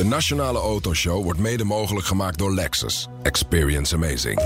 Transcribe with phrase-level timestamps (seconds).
[0.00, 3.08] De Nationale Autoshow wordt mede mogelijk gemaakt door Lexus.
[3.22, 4.40] Experience amazing.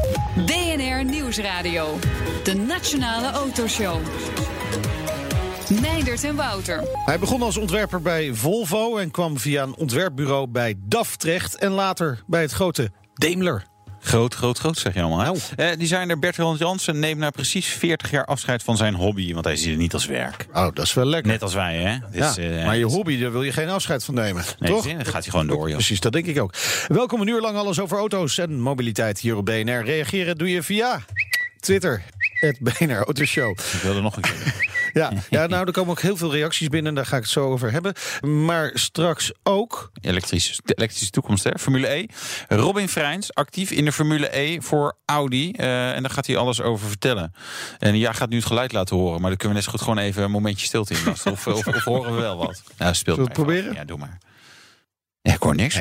[0.47, 1.99] BNR Nieuwsradio.
[2.43, 4.01] De Nationale Autoshow.
[5.81, 6.83] Meindert en Wouter.
[7.05, 11.71] Hij begon als ontwerper bij Volvo en kwam via een ontwerpbureau bij DAF terecht en
[11.71, 13.74] later bij het grote Daimler.
[14.05, 15.25] Groot, groot, groot, zeg je allemaal.
[15.25, 15.39] Nou.
[15.57, 19.33] Eh, designer Bertrand Jansen neemt na precies 40 jaar afscheid van zijn hobby.
[19.33, 20.47] Want hij ziet het niet als werk.
[20.53, 21.33] Oh, dat is wel lekker.
[21.33, 21.99] Net als wij, hè?
[22.11, 24.45] Dus, ja, eh, maar je hobby, daar wil je geen afscheid van nemen.
[24.59, 24.87] Nee, toch?
[24.87, 25.77] dan gaat hij gewoon door, joh.
[25.77, 26.55] Precies, dat denk ik ook.
[26.89, 29.85] Welkom een uur lang alles over auto's en mobiliteit hier op BNR.
[29.85, 31.05] Reageren doe je via
[31.61, 32.03] Twitter,
[32.35, 33.51] het BNR Autoshow.
[33.51, 34.73] Ik wilde nog een keer.
[34.95, 36.95] Ja, ja, nou, er komen ook heel veel reacties binnen.
[36.95, 37.95] Daar ga ik het zo over hebben.
[38.21, 39.91] Maar straks ook...
[40.01, 41.51] Elektrische, de elektrische toekomst, hè?
[41.59, 42.07] Formule E.
[42.49, 45.51] Robin Freins, actief in de Formule E voor Audi.
[45.51, 47.35] Eh, en daar gaat hij alles over vertellen.
[47.79, 49.21] En ja, gaat nu het geluid laten horen.
[49.21, 51.09] Maar dan kunnen we net zo goed gewoon even een momentje stilte in.
[51.09, 52.63] Of, of, of horen we wel wat?
[52.79, 53.75] Nou, speelt Zullen we het proberen?
[53.75, 54.19] Ja, doe maar.
[55.23, 55.75] Ja, ik hoor niks.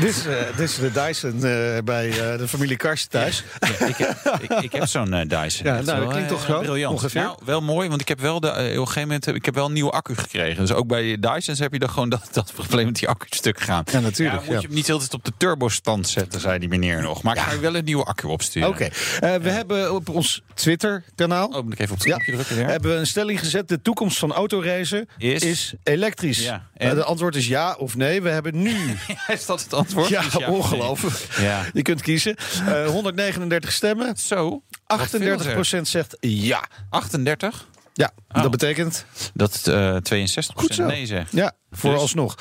[0.00, 0.22] Dit is,
[0.56, 3.44] dit is de Dyson eh, bij eh, de familie Karsten thuis.
[3.86, 5.66] ik, heb, ik, ik heb zo'n eh, Dyson.
[5.66, 6.94] Ja, nou, dat klinkt toch zo, Briljant.
[6.94, 7.22] ongeveer?
[7.22, 9.54] Nou, wel mooi, want ik heb wel de, op een gegeven moment heb, ik heb
[9.54, 10.56] wel een nieuwe accu gekregen.
[10.56, 13.60] Dus ook bij Dysons heb je dan gewoon dat, dat probleem met die accu stuk
[13.60, 13.82] gaan.
[13.92, 14.60] Ja, natuurlijk, moet ja.
[14.60, 17.22] je hem niet altijd op de turbo-stand zetten, zei die meneer nog.
[17.22, 18.68] Maar ik ga je wel een nieuwe accu opsturen.
[18.68, 18.88] Oké,
[19.20, 21.46] we hebben op ons Twitter-kanaal...
[21.46, 23.68] Oh, moet ik even op het knopje drukken hebben we een stelling gezet.
[23.68, 25.74] De toekomst van autoracen is, Is?
[25.82, 26.44] elektrisch.
[26.44, 26.94] Ja, en?
[26.94, 28.22] de antwoord is ja of nee.
[28.22, 28.76] We hebben nu...
[29.26, 29.85] Is dat het antwoord?
[30.08, 31.26] Ja, Dus ongelooflijk.
[31.38, 31.64] Ja.
[31.72, 32.36] Je kunt kiezen.
[32.66, 34.16] Eh, 139 stemmen.
[34.16, 34.62] Zo.
[34.86, 36.64] 38% zegt ja.
[36.90, 37.66] 38?
[37.92, 38.42] Ja, Oh.
[38.42, 39.04] dat betekent...
[39.34, 40.84] Dat eh 62 Goed zo.
[40.86, 41.32] nee zegt.
[41.32, 42.34] Ja, vooralsnog.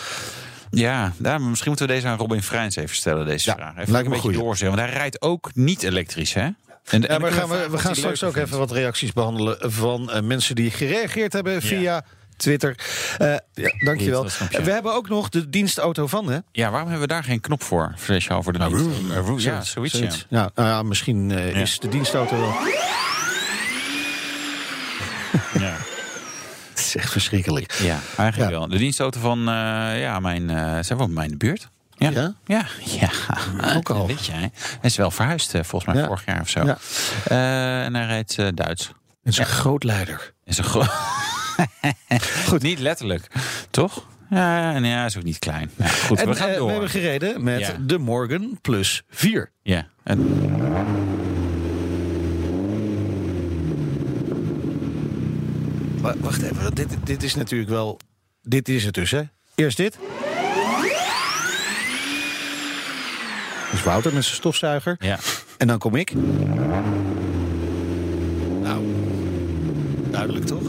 [0.72, 3.78] Ja, daar, misschien moeten we deze aan Robin Freins even stellen, deze Ja, vraag.
[3.78, 4.78] Even lijkt me een beetje doorzetten.
[4.78, 6.50] Want hij rijdt ook niet elektrisch, hè?
[6.86, 10.22] En, Ja, maar gaan we, we gaan straks ook even wat reacties behandelen van eh,
[10.22, 12.06] mensen die gereageerd hebben via
[12.38, 12.76] Twitter.
[13.18, 14.24] Eh ja, dankjewel.
[14.64, 16.38] We hebben ook nog de dienstauto van, hè?
[16.52, 17.94] Ja, waarom hebben we daar geen knop voor?
[17.98, 18.86] Speciaal voor de dienst?
[19.12, 20.10] Eh, roe- Ja, zoiets, ja.
[20.30, 21.56] Ja, nou ja, misschien eh, Ja.
[21.62, 22.54] is de dienstauto wel.
[25.60, 25.76] Ja.
[26.70, 27.72] Het is echt verschrikkelijk.
[27.72, 28.58] ja, eigenlijk Ja.
[28.60, 28.68] wel.
[28.68, 31.68] De dienstauto van eh, ja, mijn, eh zijn wel mijn buurt.
[31.98, 32.34] Ja, Ja?
[32.46, 33.10] ja, ja.
[33.78, 34.08] Ook al.
[34.08, 34.40] Weet je, hè?
[34.40, 34.50] hij
[34.82, 36.06] is wel verhuisd, volgens mij Ja.
[36.08, 36.64] vorig jaar of zo.
[36.66, 36.78] Ja.
[37.26, 38.88] Eh, en hij rijdt eh, Duits.
[39.24, 40.34] Het is een groot leider.
[40.44, 40.86] Is een gro-
[42.48, 43.28] Goed, niet letterlijk,
[43.72, 44.06] toch?
[44.30, 45.72] Ja, en ja, hij is ook niet klein.
[45.76, 46.66] Ja, goed, En we gaan eh, door.
[46.66, 47.76] we hebben gereden met Ja.
[47.82, 49.52] de Morgan plus 4.
[49.62, 50.20] Ja, en
[56.20, 58.00] Wacht even, dit, dit is natuurlijk wel...
[58.42, 59.22] Dit is het dus, hè?
[59.56, 59.98] Eerst dit.
[63.72, 64.96] Dus Wouter met zijn stofzuiger.
[65.00, 65.20] ja.
[65.58, 66.14] En dan kom ik.
[68.62, 68.84] Nou,
[70.12, 70.62] duidelijk toch?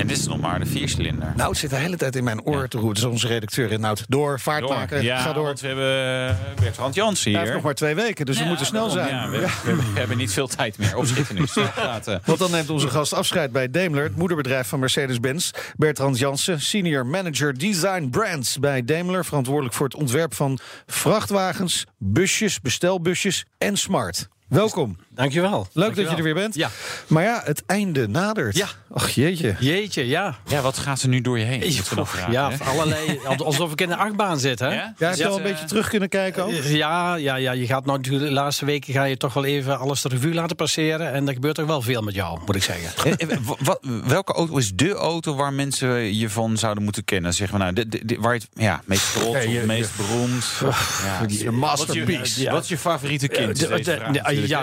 [0.00, 1.32] En dit is nog maar de viercilinder.
[1.36, 3.10] Nou, het zit de hele tijd in mijn oor te roepen.
[3.10, 4.04] Onze redacteur in Nout.
[4.08, 5.44] Door, vaart maken, Ja, ga door.
[5.44, 7.40] want we hebben eh, Bertrand Jansen Hij hier.
[7.40, 9.30] heeft nog maar twee weken, dus we moeten snel daarom, zijn.
[9.30, 10.96] we, we hebben- we hebben niet veel tijd meer.
[10.96, 11.44] Of schieten nu.
[12.24, 15.50] Want dan neemt onze gast afscheid bij Daimler, het moederbedrijf van Mercedes-Benz.
[15.76, 19.24] Bertrand Jansen, senior manager design brands bij Daimler.
[19.24, 24.28] Verantwoordelijk voor het ontwerp van vrachtwagens, busjes, bestelbusjes en smart.
[24.48, 24.96] Welkom.
[25.20, 25.68] Dankjewel.
[25.72, 26.54] Leuk dat je er weer bent.
[26.54, 26.70] Ja.
[27.06, 28.56] Maar ja, het einde nadert.
[28.56, 28.66] Ja.
[28.92, 29.54] Ach jeetje.
[29.58, 30.36] Jeetje, ja.
[30.46, 31.60] Ja, wat gaat er nu door je heen?
[31.94, 32.64] Dan vragen, ja, hè?
[32.64, 33.20] allerlei.
[33.44, 34.66] Alsof ik in de achtbaan zit, hè?
[34.74, 34.94] Ja?
[34.98, 36.52] Ja, heb je al een beetje terug kunnen kijken ook?
[36.62, 39.78] Ja, ja, ja, je gaat nou natuurlijk de laatste weken ga je toch wel even
[39.78, 41.12] alles de revue laten passeren.
[41.12, 43.18] En er gebeurt toch wel veel met jou, moet ik zeggen.
[43.18, 47.34] Eh, eh, wat- welke auto is de auto waar mensen je van zouden moeten kennen?
[47.34, 49.56] Zeg maar, nou, de, de, de- waar je het ja, meest trots Ja, of je-
[49.56, 50.44] het meest beroemd.
[50.60, 51.20] Ja.
[51.44, 52.20] Wat masterpiece.
[52.22, 53.58] is je, wat is je favoriete kind?
[53.58, 53.68] Ja,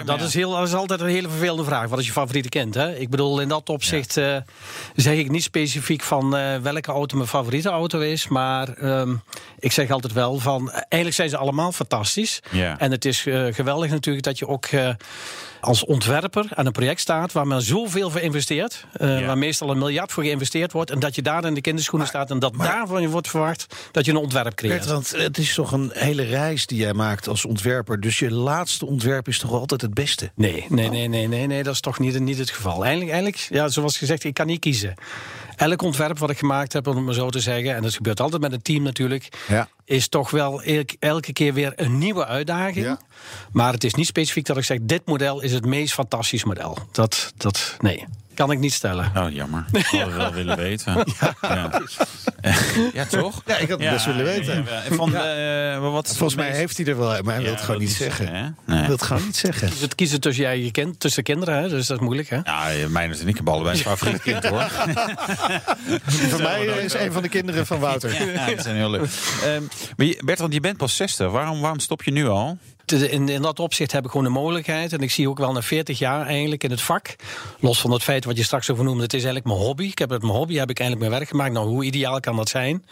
[0.04, 1.90] dat is, heel, dat is altijd een hele vervelende vraag.
[1.90, 2.74] Wat is je favoriete kind?
[2.74, 2.96] Hè?
[2.96, 4.36] Ik bedoel, in dat opzicht eh,
[4.96, 8.28] zeg ik niet specifiek van eh, welke auto mijn favoriete auto is.
[8.28, 9.16] Maar ehm,
[9.60, 12.40] ik zeg altijd wel van, eh, eigenlijk zijn ze allemaal fantastisch.
[12.52, 12.80] Ja.
[12.80, 13.22] En het is
[13.52, 14.68] geweldig natuurlijk dat je ook
[15.62, 18.86] als ontwerper aan een project staat waar men zoveel voor investeert.
[18.94, 19.26] eh, Ja.
[19.26, 20.92] Waar meestal een miljard voor geïnvesteerd wordt.
[20.92, 24.06] En dat je daar in de kinderschoenen staat en dat daarvan je wordt verwacht dat
[24.06, 24.78] je een ontwerp creëert.
[24.78, 28.00] Bertrand, het is toch een hele reis die jij maakt als ontwerper.
[28.00, 30.32] Dus je laatste ontwerp is toch altijd het beste?
[30.36, 32.84] Nee, nee, nee, nee, nee, nee, dat is toch niet, niet het geval.
[32.86, 34.94] Eigenlijk, eigenlijk, ja, zoals gezegd, ik kan niet kiezen.
[35.58, 38.20] Elk ontwerp wat ik gemaakt heb, om het maar zo te zeggen, en dat gebeurt
[38.20, 39.68] altijd met een team natuurlijk, Ja.
[39.86, 42.86] is toch wel elk- elke keer weer een nieuwe uitdaging.
[42.86, 43.00] Ja.
[43.52, 46.78] Maar het is niet specifiek dat ik zeg, dit model is het meest fantastisch model.
[46.92, 48.06] Dat, dat nee,
[48.38, 49.12] kan ik niet stellen.
[49.16, 49.66] Oh, jammer.
[49.72, 51.06] Ik had het wel willen weten.
[51.42, 51.70] Ja.
[52.94, 53.42] Ja, toch?
[53.46, 54.66] Ja, ik had het best willen weten.
[54.70, 57.52] ja, En van, eh, wat is Volgens mij heeft hij er wel, maar hij wil
[57.52, 58.28] het gewoon niet zeggen.
[58.34, 58.82] Hij Nee.
[58.82, 59.70] wil het gewoon niet zeggen.
[59.80, 61.70] Het kiezen tussen je eigen kind, tussen kinderen, hè?
[61.70, 62.30] dus dat is moeilijk.
[62.30, 62.40] Hè?
[62.44, 64.62] Ja, mijn en ik hebben allebei een favoriet kind hoor.
[66.30, 68.34] Voor mij is een van de kinderen van Wouter.
[68.34, 69.10] Ja, die zijn heel leuk.
[69.44, 69.62] Ehm,
[69.98, 71.32] maar je, Bertrand, je bent pas 60.
[71.32, 72.58] Waarom, waarom stop je nu al?
[72.92, 74.94] In, in dat opzicht heb ik gewoon de mogelijkheid.
[74.94, 77.16] En ik zie ook wel na 40 jaar eigenlijk in het vak.
[77.60, 79.04] Los van het feit wat je straks over noemde.
[79.04, 79.84] Het is eigenlijk mijn hobby.
[79.84, 81.54] Ik heb het mijn hobby, heb ik eigenlijk mijn werk gemaakt.
[81.54, 82.86] Nou, hoe ideaal kan dat zijn?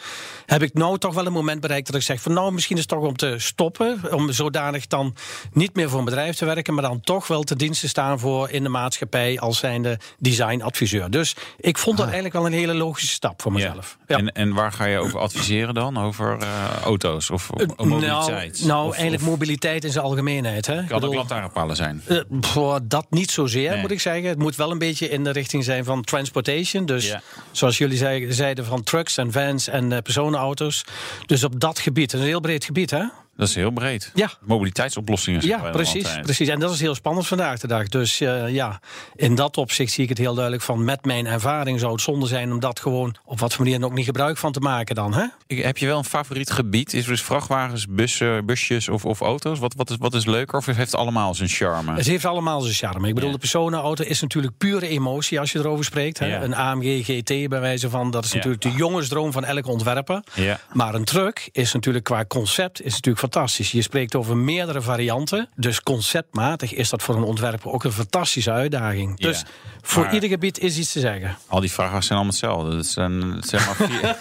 [0.45, 2.81] Heb ik nou toch wel een moment bereikt dat ik zeg van nou, misschien is
[2.81, 4.13] het toch om te stoppen.
[4.13, 5.15] Om zodanig dan
[5.53, 6.73] niet meer voor een bedrijf te werken.
[6.73, 11.09] Maar dan toch wel te dienst te staan voor in de maatschappij als zijnde designadviseur.
[11.09, 13.97] Dus ik vond dat eigenlijk wel een hele logische stap voor mezelf.
[14.07, 14.17] Ja.
[14.17, 15.97] En, en waar ga je over adviseren dan?
[15.97, 16.47] Over eh,
[16.83, 18.63] auto's of, of nou, mobiliteit?
[18.65, 20.65] nou Of- eigenlijk of- mobiliteit in zijn algemeenheid.
[20.65, 20.81] Hè?
[20.81, 22.03] Ik Kan ook lantaarnpalen zijn.
[22.41, 23.81] Voor dat niet zozeer, Nee.
[23.81, 24.23] moet ik zeggen.
[24.29, 26.85] Het moet wel een beetje in de richting zijn van transportation.
[26.85, 27.21] Dus Ja.
[27.51, 30.83] zoals jullie zei- zeiden, van trucks en vans en eh, personenauto's.
[31.25, 32.03] Dus op dat gebied.
[32.11, 33.03] Het is een heel breed gebied, hè?
[33.35, 34.11] Dat is heel breed.
[34.13, 34.29] Ja.
[34.41, 35.45] Mobiliteitsoplossingen.
[35.47, 36.47] Ja, precies, precies.
[36.47, 37.87] En dat is heel spannend vandaag de dag.
[37.87, 38.79] Dus eh, ja,
[39.15, 40.83] in dat opzicht zie ik het heel duidelijk van...
[40.83, 43.15] met mijn ervaring zou het zonde zijn om dat gewoon...
[43.25, 45.25] op wat voor manier dan ook niet gebruik van te maken dan, hè?
[45.47, 46.93] Ik- Heb je wel een favoriet gebied?
[46.93, 49.59] Is er dus vrachtwagens, bussen, busjes of, of auto's?
[49.59, 51.93] Wat, wat, is, wat is leuker of heeft het allemaal zijn charme?
[51.95, 53.07] Het heeft allemaal zijn charme.
[53.07, 53.35] Ik bedoel, Ja.
[53.35, 56.19] de personenauto is natuurlijk pure emotie als je erover spreekt.
[56.19, 56.25] Hè?
[56.25, 56.41] Ja.
[56.43, 58.35] Een AMG GT bij wijze van, dat is Ja.
[58.35, 60.23] natuurlijk de jongensdroom van elke ontwerper.
[60.33, 60.59] Ja.
[60.73, 63.71] Maar een truck is natuurlijk qua concept is natuurlijk fantastisch.
[63.71, 65.49] Je spreekt over meerdere varianten.
[65.55, 69.13] Dus conceptmatig is dat voor een ontwerper ook een fantastische uitdaging.
[69.15, 69.27] Ja.
[69.27, 69.43] Dus
[69.81, 71.37] voor Maar- ieder gebied is iets te zeggen.
[71.47, 72.75] Al die vrachtwagens zijn allemaal hetzelfde.
[72.75, 74.15] Dat zijn zeg maar vier...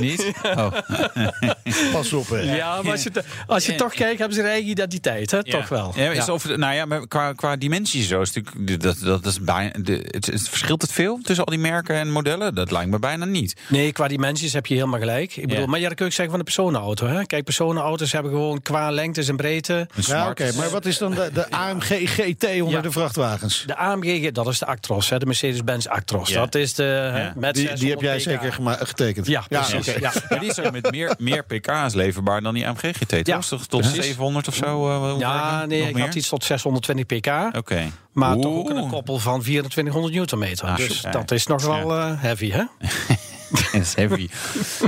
[0.00, 0.32] Niet?
[0.42, 0.72] Oh.
[1.92, 2.40] Pas op, hè.
[2.40, 5.44] Ja, maar als je, als je toch kijkt, hebben ze een eigen identiteit, hè?
[5.44, 5.92] Toch wel.
[5.96, 6.32] Ja, is Ja.
[6.32, 9.72] Of, nou ja, maar qua, qua dimensies zo is natuurlijk dat, dat is bijna.
[9.78, 12.54] De, het, het- verschilt het veel tussen al die merken en modellen?
[12.54, 13.56] Dat lijkt me bijna niet.
[13.68, 15.36] Nee, qua dimensies heb je helemaal gelijk.
[15.36, 15.70] Ik bedoel, Ja.
[15.70, 16.50] Maar ja, dat kun je ook zeggen van de
[16.94, 17.06] personenauto.
[17.20, 17.26] Hè?
[17.26, 19.88] Kijk, personenauto's hebben gewoon qua lengtes en breedte.
[19.94, 22.80] Ja, oké, maar wat is dan de, de AMG GT onder Ja.
[22.80, 23.64] de vrachtwagens?
[23.66, 25.18] De AMG, dat is de Actros, hè?
[25.18, 26.28] de Mercedes-Benz Actros.
[26.28, 26.38] Ja.
[26.38, 28.22] Dat is de hè, met Die, die heb 600 jij pk.
[28.52, 29.26] zeker getekend.
[29.26, 29.88] Ja, precies.
[29.88, 29.98] oké.
[30.00, 30.12] Ja.
[30.28, 33.26] Maar die is ook met meer, meer pk's leverbaar dan die AMG GT?
[33.26, 34.04] Ja, Toch tot precies.
[34.04, 34.88] 700 of zo?
[35.12, 36.04] eh, Ja, nee, ik meer?
[36.04, 37.56] had iets tot 620 pk.
[37.56, 37.90] Oké.
[38.12, 40.68] Maar toch ook een koppel van 2400 newtonmeter.
[40.68, 42.62] Ah, dus dat is nog wel eh, heavy, hè?
[43.72, 44.28] Dat is heavy.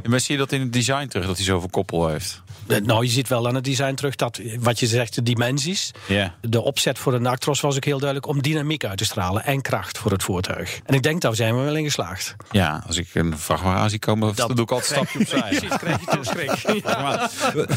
[0.09, 2.43] maar zie je dat in het design terug, dat hij zoveel koppel heeft?
[2.67, 5.91] Eh, Nou, je ziet wel aan het design terug dat, wat je zegt, de dimensies.
[6.07, 6.35] Ja.
[6.41, 9.61] De opzet voor de Actros was ook heel duidelijk om dynamiek uit te stralen en
[9.63, 10.81] kracht voor het voertuig.
[10.87, 12.35] En ik denk daar zijn we wel in geslaagd.
[12.51, 15.49] Ja, als ik een vrachtwagen aan zie komen, dan doe ik altijd een stapje opzij.
[15.59, 16.83] Precies, krijg je schrik.
[17.05, 17.31] Maar,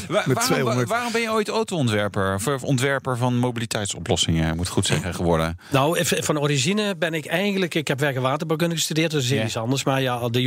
[0.08, 0.90] waarom, 200.
[0.90, 5.58] waarom ben je ooit auto-ontwerper, of ontwerper van mobiliteitsoplossingen, moet ik goed zeggen, geworden?
[5.72, 7.76] Nou, even van origine ben ik eigenlijk...
[7.76, 9.84] Ik heb weg- en waterbouwkunde gestudeerd, dus dat is iets anders.
[9.84, 10.42] Maar ja, de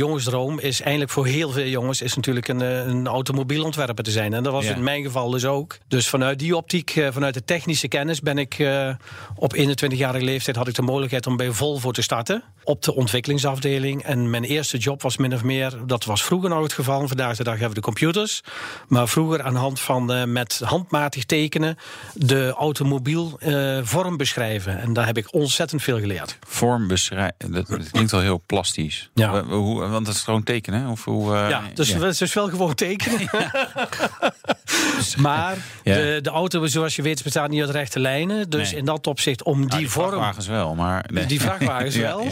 [0.59, 2.01] is eigenlijk voor heel veel jongens...
[2.01, 4.33] is natuurlijk een, eh, een automobielontwerper te zijn.
[4.33, 4.75] En dat was Ja.
[4.75, 5.77] in mijn geval dus ook.
[5.87, 8.19] Dus vanuit die optiek, eh, vanuit de technische kennis...
[8.19, 8.89] ben ik eh,
[9.35, 12.43] op 21-jarige leeftijd had ik de mogelijkheid om bij Volvo te starten.
[12.63, 14.03] Op de ontwikkelingsafdeling.
[14.03, 15.73] En mijn eerste job was min of meer...
[15.85, 17.07] Dat was vroeger nog het geval.
[17.07, 18.41] Vandaag de dag hebben we de computers.
[18.87, 21.77] Maar vroeger aan de hand van met handmatig tekenen...
[22.13, 24.79] de automobiel eh, vorm beschrijven.
[24.79, 26.37] En daar heb ik ontzettend veel geleerd.
[26.47, 29.09] Vorm beschrijven, dat, dat klinkt wel heel plastisch.
[29.13, 29.43] Ja.
[29.43, 31.35] Hoe, want dat is gewoon tekenen, of hoe?
[31.35, 33.29] eh, Ja, dus het is wel gewoon tekenen.
[35.17, 35.95] maar Ja.
[35.95, 38.49] de, de auto, zoals je weet, bestaat niet uit rechte lijnen.
[38.49, 38.79] Dus Nee.
[38.79, 40.07] in dat opzicht, om Nou, die, die vorm...
[40.07, 41.05] vrachtwagens wel, maar...
[41.13, 41.25] Nee.
[41.25, 42.23] Die vrachtwagens Ja, wel.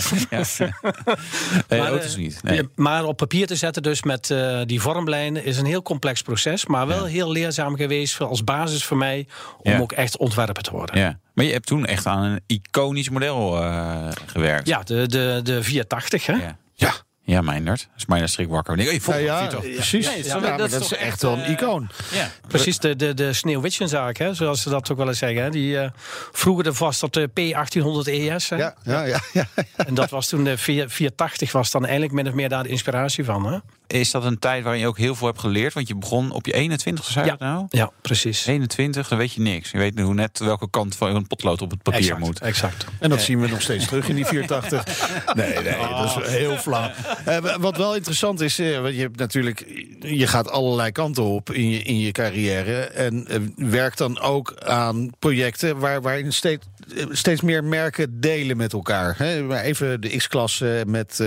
[1.67, 2.41] Nee, Maar, auto's niet.
[2.75, 6.65] Maar op papier te zetten dus met eh, die vormlijnen is een heel complex proces.
[6.65, 9.27] Maar wel heel leerzaam geweest voor- als basis voor mij
[9.61, 9.79] om Ja.
[9.79, 10.99] ook echt ontwerper te worden.
[10.99, 11.19] Ja.
[11.33, 14.67] Maar je hebt toen echt aan een iconisch model eh, gewerkt.
[14.67, 16.33] Ja, de, de, de 480 hè?
[16.33, 16.93] Ja, Ja.
[17.29, 17.79] Ja Meindert.
[17.79, 18.77] Dat is mij een strik wakker.
[18.79, 20.05] Ik denk, hey, Ja, volgende ja, precies.
[20.07, 21.89] Nee, Ja, zo- maar dat dat, is echt wel een eh, icoon.
[22.11, 22.29] Ja.
[22.47, 25.43] Precies, de, de, de Sneeuwwitchenzaak, hè, zoals ze dat ook wel eens zeggen.
[25.43, 25.49] Hè.
[25.49, 25.89] Die eh,
[26.31, 28.49] vroeger de vast op de P1800 ES.
[28.49, 28.55] Hè.
[28.55, 29.45] Ja, ja, ja, ja.
[29.75, 32.69] En dat was toen de 4- 480 was dan eigenlijk min of meer daar de
[32.69, 33.45] inspiratie van.
[33.53, 33.57] Hè?
[33.87, 35.73] Is dat een tijd waarin je ook heel veel hebt geleerd?
[35.73, 37.37] Want je begon op je 21, zei je Ja.
[37.37, 37.65] dat nou?
[37.69, 38.45] Ja, precies.
[38.45, 39.71] 21, dan weet je niks.
[39.71, 42.39] Je weet hoe net welke kant van een potlood op het papier exact, moet.
[42.39, 42.85] Exact.
[42.99, 45.09] En dat zien we nog steeds terug in die 480.
[45.33, 46.91] Nee, nee, dat is heel flauw.
[47.25, 49.65] Eh, wat wel interessant is, eh, want je hebt natuurlijk,
[49.99, 52.81] je gaat allerlei kanten op in je, in je carrière.
[52.81, 56.65] En eh, werkt dan ook aan projecten waar, waarin steeds,
[57.09, 59.15] steeds meer merken delen met elkaar.
[59.17, 59.43] Hè?
[59.43, 61.19] Maar even de X-klasse met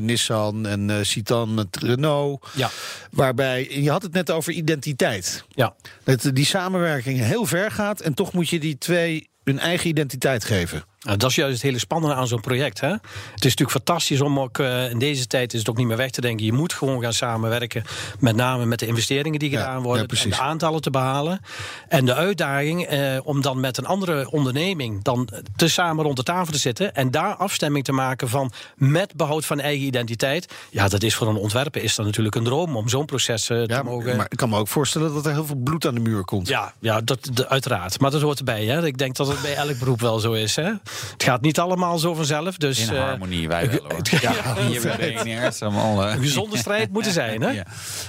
[0.00, 2.46] Nissan en Citan met Renault.
[2.54, 2.70] Ja.
[3.10, 5.44] Waarbij, je had het net over identiteit.
[5.48, 5.74] Ja.
[6.04, 10.44] Dat die samenwerking heel ver gaat en toch moet je die twee hun eigen identiteit
[10.44, 10.84] geven.
[11.06, 12.80] Nou, dat is juist het hele spannende aan zo'n project.
[12.80, 12.88] Hè?
[12.88, 13.00] Het
[13.34, 16.10] is natuurlijk fantastisch om ook uh, in deze tijd is het ook niet meer weg
[16.10, 16.44] te denken.
[16.46, 17.84] Je moet gewoon gaan samenwerken.
[18.18, 20.06] Met name met de investeringen die gedaan Ja, worden.
[20.10, 21.40] ja, en de aantallen te behalen.
[21.88, 26.22] En de uitdaging eh, om dan met een andere onderneming dan te samen rond de
[26.22, 26.94] tafel te zitten.
[26.94, 30.52] En daar afstemming te maken van met behoud van eigen identiteit.
[30.70, 33.62] Ja, dat is voor een ontwerper is dat natuurlijk een droom om zo'n proces eh,
[33.62, 34.16] te Ja, mogen.
[34.16, 36.48] maar ik kan me ook voorstellen dat er heel veel bloed aan de muur komt.
[36.48, 38.00] Ja, ja dat, de- uiteraard.
[38.00, 38.64] Maar dat hoort erbij.
[38.64, 38.86] Hè.
[38.86, 40.56] Ik denk dat het bij elk beroep wel zo is.
[40.56, 40.70] Hè.
[41.12, 42.56] Het gaat niet allemaal zo vanzelf.
[42.56, 44.00] Dus In eh, harmonie, wij wel hoor.
[44.20, 46.06] ja, Hier bij BNR is allemaal...
[46.06, 47.42] eh, een gezonde strijd moeten zijn.
[47.42, 47.50] Hè?
[47.50, 47.64] Ja.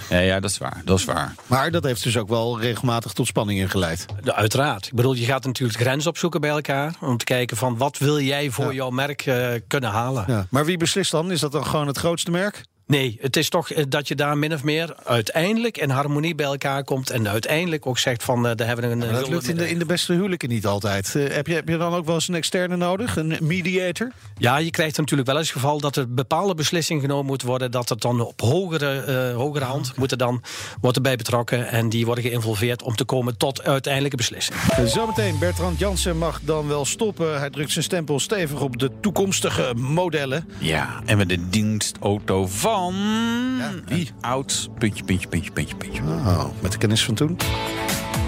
[0.10, 0.82] Ja, ja, dat is waar.
[0.86, 1.34] Dat is waar.
[1.48, 4.06] Maar dat heeft dus ook wel regelmatig tot spanningen geleid.
[4.24, 4.86] Ja, uiteraard.
[4.86, 6.94] Ik bedoel, je gaat natuurlijk grens opzoeken bij elkaar.
[7.00, 10.24] Om te kijken van wat wil jij voor jouw merk eh, kunnen halen.
[10.28, 10.46] Ja.
[10.50, 11.32] Maar wie beslist dan?
[11.32, 12.64] Is dat dan gewoon het grootste merk?
[12.92, 16.46] Nee, het is toch eh, dat je daar min of meer uiteindelijk in harmonie bij
[16.46, 17.10] elkaar komt.
[17.10, 18.98] En uiteindelijk ook zegt van, eh daar hebben we een...
[18.98, 21.16] Maar dat lukt in de, in de beste huwelijken niet altijd.
[21.16, 23.16] Eh, heb, je, heb je dan ook wel eens een externe nodig?
[23.16, 24.12] Een mediator?
[24.38, 27.72] Ja, je krijgt natuurlijk wel eens het geval dat er bepaalde beslissingen genomen moeten worden.
[27.72, 30.44] Dat het dan op hogere, eh, hogere hand moet er dan,
[30.82, 31.68] wordt erbij betrokken.
[31.68, 34.58] En die worden geïnvolveerd om te komen tot uiteindelijke beslissing.
[34.58, 37.40] Eh, Zometeen, Bertrand Jansen mag dan wel stoppen.
[37.40, 40.48] Hij drukt zijn stempel stevig op de toekomstige modellen.
[40.58, 42.80] Ja, en we de dienstauto van...
[42.90, 44.08] wie?
[44.08, 46.02] Een Oud, puntje, puntje, puntje, puntje, puntje.
[46.02, 47.38] Oh, met de kennis van toen.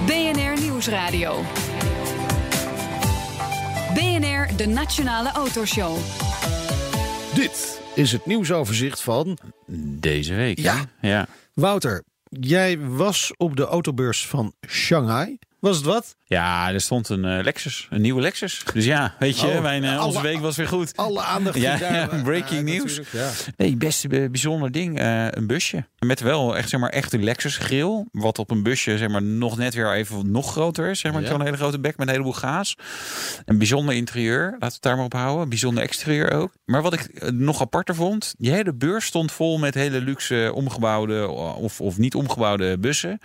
[0.05, 1.41] BNR Nieuwsradio.
[3.93, 5.97] BNR, de Nationale Autoshow.
[7.33, 9.37] Dit is het nieuwsoverzicht van
[9.99, 10.59] Deze week.
[10.59, 10.75] Ja.
[10.99, 11.07] hè?
[11.07, 11.27] Ja.
[11.53, 12.03] Wouter.
[12.29, 15.37] Jij was op de autobeurs van Shanghai.
[15.59, 16.15] Was het wat?
[16.25, 18.63] Ja, er stond een eh, Lexus, een nieuwe Lexus.
[18.73, 20.97] Dus ja, weet je, Oh, mijn, eh, onze alle- week was weer goed.
[20.97, 22.97] Alle aandacht Ja, ja, eh, breaking news.
[22.97, 23.29] natuurlijk, Ja.
[23.57, 24.99] Nee, best eh, bijzonder ding.
[25.31, 25.85] een busje.
[25.99, 28.05] Met wel echt, zeg maar, echt een Lexus grill.
[28.11, 30.99] Wat op een busje, zeg maar, nog net weer even nog groter is.
[30.99, 31.27] Zeg maar, Ja.
[31.27, 32.75] zo'n hele grote bek met een heleboel gaas.
[33.45, 35.49] Een bijzonder interieur, laten we het daar maar op houden.
[35.49, 36.53] Bijzonder exterieur ook.
[36.65, 41.27] Maar wat ik nog aparter vond, die hele beurs stond vol met hele luxe omgebouwde
[41.57, 43.19] of, of niet omgebouwde bussen.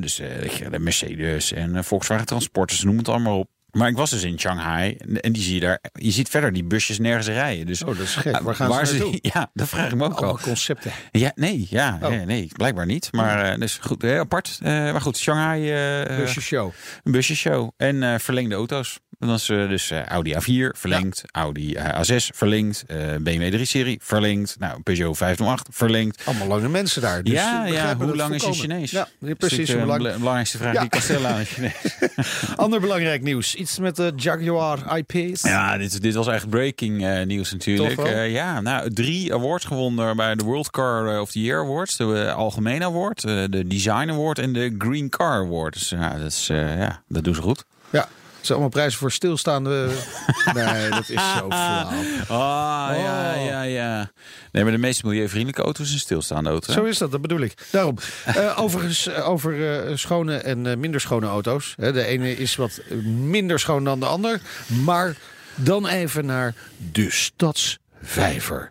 [0.00, 3.48] Dus de Mercedes en Volkswagen Transporters, noem het allemaal op.
[3.72, 5.78] Maar ik was dus in Shanghai en die zie je daar.
[5.92, 7.66] Je ziet verder die busjes nergens rijden.
[7.66, 8.34] Dus Oh, dat is gek.
[8.34, 9.18] Ah, Waar gaan ze naartoe?
[9.34, 10.40] Ja, dat vraag ik me ook Allemaal al.
[10.42, 10.92] concepten.
[11.12, 12.08] Ja, nee, ja, Oh.
[12.08, 13.08] nee, nee, blijkbaar niet.
[13.12, 14.58] Maar eh, dus goed, heel apart.
[14.62, 15.70] Eh, maar goed, Shanghai,
[16.10, 16.72] eh Busje show.
[17.04, 18.98] een busjesshow en eh, verlengde auto's.
[19.20, 24.56] Is eh, dus eh, Audi A4 verlengd, Audi eh, A6 verlengd, eh, BMW 3-serie verlengd,
[24.58, 26.22] nou, Peugeot 508 verlengd.
[26.24, 27.22] Allemaal lange mensen daar.
[27.22, 28.52] Dus ja, ja, hoe het lang is je.
[28.52, 28.90] Chinees?
[28.90, 29.58] Ja, precies.
[29.58, 30.02] natuurlijk, Hoe eh, lang...
[30.12, 30.78] de belangrijkste vraag Ja.
[30.78, 31.96] die ik kan stellen aan een Chinees.
[32.56, 33.54] Ander belangrijk nieuws.
[33.60, 35.48] Iets met de Jaguar I-Pace.
[35.48, 37.98] Ja, dit, dit was echt breaking eh, nieuws natuurlijk.
[37.98, 41.96] Eh, ja, nou, drie awards gewonnen bij de World Car eh, of the Year Awards.
[41.96, 45.72] De Algemene Award, de Design Award en de Green Car Award.
[45.72, 47.64] Dus ja, dat, is, ja, dat doen ze goed.
[47.90, 48.08] Ja.
[48.40, 49.88] Het zijn allemaal prijzen voor stilstaande...
[50.54, 51.48] nee, dat is zo flauw.
[51.48, 53.44] Ah, ja, Oh.
[53.46, 54.10] ja, ja.
[54.52, 56.66] Nee, maar de meest milieuvriendelijke auto is een stilstaande auto.
[56.66, 56.72] hè?
[56.72, 57.54] Zo is dat, dat bedoel ik.
[57.70, 57.96] Daarom.
[58.24, 61.74] Eh, overigens, eh, over eh, schone en eh, minder schone auto's.
[61.76, 64.40] Hè, de ene is wat minder schoon dan de ander.
[64.84, 65.16] Maar
[65.54, 66.54] dan even naar
[66.92, 68.70] de Stadsvijver.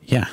[0.00, 0.28] Ja,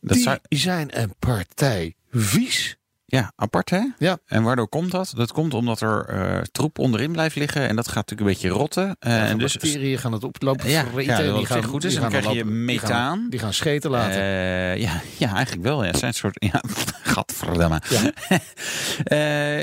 [0.00, 2.76] dat Die zou- zijn een partij vies.
[3.10, 3.80] Ja, apart hè?
[3.98, 4.18] Ja.
[4.26, 5.12] En waardoor komt dat?
[5.16, 8.58] Dat komt omdat er eh, troep onderin blijft liggen en dat gaat natuurlijk een beetje
[8.58, 8.96] rotten.
[9.00, 10.70] Eh, en en dus, bacteriën gaan het oplopen.
[10.70, 11.94] Ja, vreten ja, dat die gaan goed is.
[11.94, 13.26] En dan krijg je lopen- die gaan- methaan.
[13.30, 14.20] Die gaan scheten laten.
[14.20, 15.82] Eh, ja, ja, eigenlijk wel.
[15.82, 15.88] Ja.
[15.90, 16.44] Het zijn soort.
[16.52, 16.62] Ja,
[17.14, 17.80] gadverdamme.
[17.88, 18.38] Ja.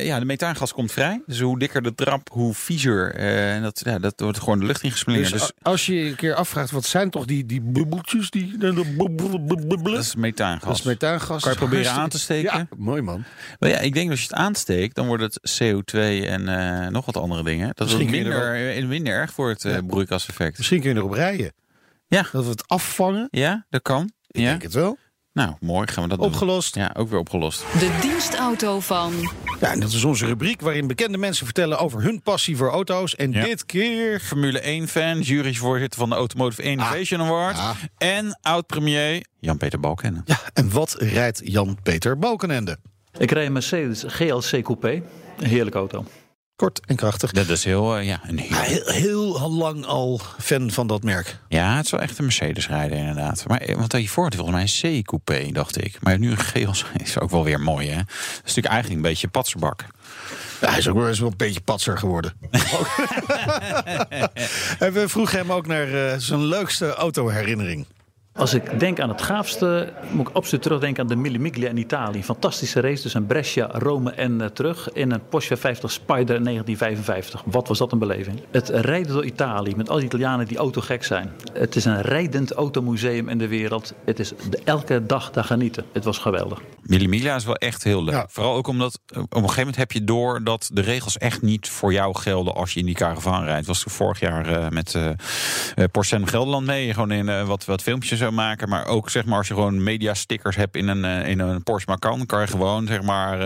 [0.04, 1.22] Ja, de methaangas komt vrij.
[1.26, 3.16] Dus hoe dikker de trap, hoe viezer.
[3.16, 5.32] En dat, ja, dat wordt gewoon de lucht ingeslingerd.
[5.32, 8.30] dus Dus, als je je een keer afvraagt, wat zijn toch die, die bubbeltjes?
[8.30, 8.78] Die, dat
[9.98, 10.68] is methaangas.
[10.68, 11.42] dat is methaangas.
[11.42, 12.58] Kan je proberen aan te steken?
[12.58, 13.24] Ja, mooi man.
[13.60, 16.88] Maar ja, ik denk dat als je het aansteekt, dan wordt het CO2 en eh,
[16.90, 17.72] nog wat andere dingen.
[17.74, 20.58] Dat Misschien er minder, eh, minder erg voor het eh, broeikaseffect.
[20.58, 21.54] Misschien kun je erop rijden.
[22.08, 22.26] Ja.
[22.32, 23.28] Dat we het afvangen.
[23.32, 24.12] Ja, dat kan.
[24.28, 24.50] Ik Ja.
[24.50, 24.98] denk het wel.
[25.34, 26.28] Nou, mooi gaan we dat doen.
[26.28, 26.76] Opgelost.
[26.76, 27.60] Ja, ook weer opgelost.
[27.80, 29.14] De dienstauto van
[29.60, 33.16] Ja, en dat is onze rubriek waarin bekende mensen vertellen over hun passie voor auto's.
[33.16, 33.44] En Ja.
[33.44, 34.20] dit keer...
[34.20, 37.58] Formule 1-fan, juryvoorzitter van de Automotive Innovation Award.
[37.58, 37.76] ah.
[37.98, 40.22] En oud-premier Jan-Peter Balkenende.
[40.26, 42.78] Ja, en wat rijdt Jan-Peter Balkenende?
[43.18, 45.02] Ik rijd een Mercedes GLC Coupé.
[45.38, 46.06] Een heerlijke auto.
[46.56, 47.32] Kort en krachtig.
[47.32, 48.60] Dat is heel, eh, ja, een heel...
[48.60, 51.40] Heel, heel lang al fan van dat merk.
[51.48, 53.44] Ja, het is wel echt een Mercedes rijden inderdaad.
[53.48, 55.98] Maar, want hiervoor had hij volgens mij een C-coupé, dacht ik.
[56.02, 57.98] Maar nu een GLC is ook wel weer mooi, hè?
[57.98, 59.86] Dat is natuurlijk eigenlijk een beetje patserbak.
[60.62, 62.34] Ja, hij is ook wel eens wel een beetje patser geworden.
[64.80, 67.86] en we vroegen hem ook naar eh, zijn leukste autoherinnering.
[68.38, 71.78] Als ik denk aan het gaafste, moet ik absoluut terugdenken aan de Mille Miglia in
[71.78, 72.24] Italië.
[72.24, 76.44] Fantastische race, dus een Brescia, Rome en uh, terug in een Porsche 50 Spider in
[76.44, 77.44] 1955.
[77.46, 78.42] Wat was dat een beleving?
[78.52, 81.32] Het rijden door Italië met al die Italianen die autogek zijn.
[81.54, 83.94] Het is een rijdend automuseum in de wereld.
[84.06, 85.86] Het is de, elke dag daar genieten.
[85.94, 86.62] Het was geweldig.
[86.82, 88.14] Mille Miglia is wel echt heel leuk.
[88.14, 88.28] Ja.
[88.30, 91.70] Vooral ook omdat op een gegeven moment heb je door dat de regels echt niet
[91.70, 93.68] voor jou gelden als je in die caravan rijdt.
[93.68, 95.10] Was ik vorig jaar uh, met uh,
[95.92, 96.94] Porsche en Gelderland mee.
[96.94, 98.70] Gewoon in uh, wat, wat filmpjes zou maken.
[98.70, 101.90] Maar ook zeg maar als je gewoon media stickers hebt in een, in een Porsche
[101.90, 103.38] Macan, kan je gewoon zeg maar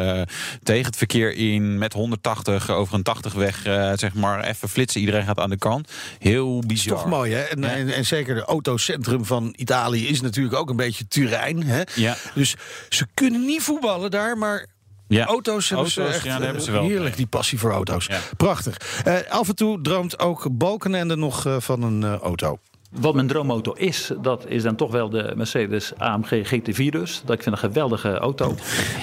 [0.64, 3.62] tegen het verkeer in met 180 over een 80 weg
[3.96, 5.00] zeg maar even flitsen.
[5.00, 5.92] Iedereen gaat aan de kant.
[6.20, 6.98] Heel bizar.
[6.98, 7.42] Toch mooi, hè?
[7.42, 7.68] En, ja.
[7.68, 11.64] en, en zeker de autocentrum van Italië is natuurlijk ook een beetje Turijn.
[11.64, 11.82] Hè?
[11.96, 12.16] Ja.
[12.34, 12.56] Dus
[12.90, 14.68] ze kunnen niet voetballen daar, maar
[15.08, 15.26] ja.
[15.26, 16.84] Auto's hebben auto's, ze echt ja, daar hebben ze wel.
[16.84, 18.06] heerlijk, die passie voor auto's.
[18.06, 18.20] Ja.
[18.38, 19.04] Prachtig.
[19.08, 22.60] Uh, af en toe droomt ook Balkenende nog uh, van een uh, auto.
[22.90, 27.22] Wat mijn droomauto is, dat is dan toch wel de Mercedes AMG GT4 dus.
[27.26, 28.56] Dat ik vind een geweldige auto.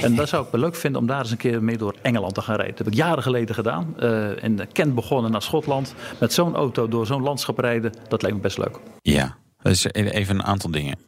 [0.02, 2.34] En dat zou ik wel leuk vinden om daar eens een keer mee door Engeland
[2.34, 2.76] te gaan rijden.
[2.76, 3.94] Dat heb ik jaren geleden gedaan.
[4.00, 5.94] Uh, in Kent begonnen naar Schotland.
[6.20, 8.78] Met zo'n auto door zo'n landschap rijden, dat lijkt me best leuk.
[9.02, 10.98] Ja, dat is even een aantal dingen.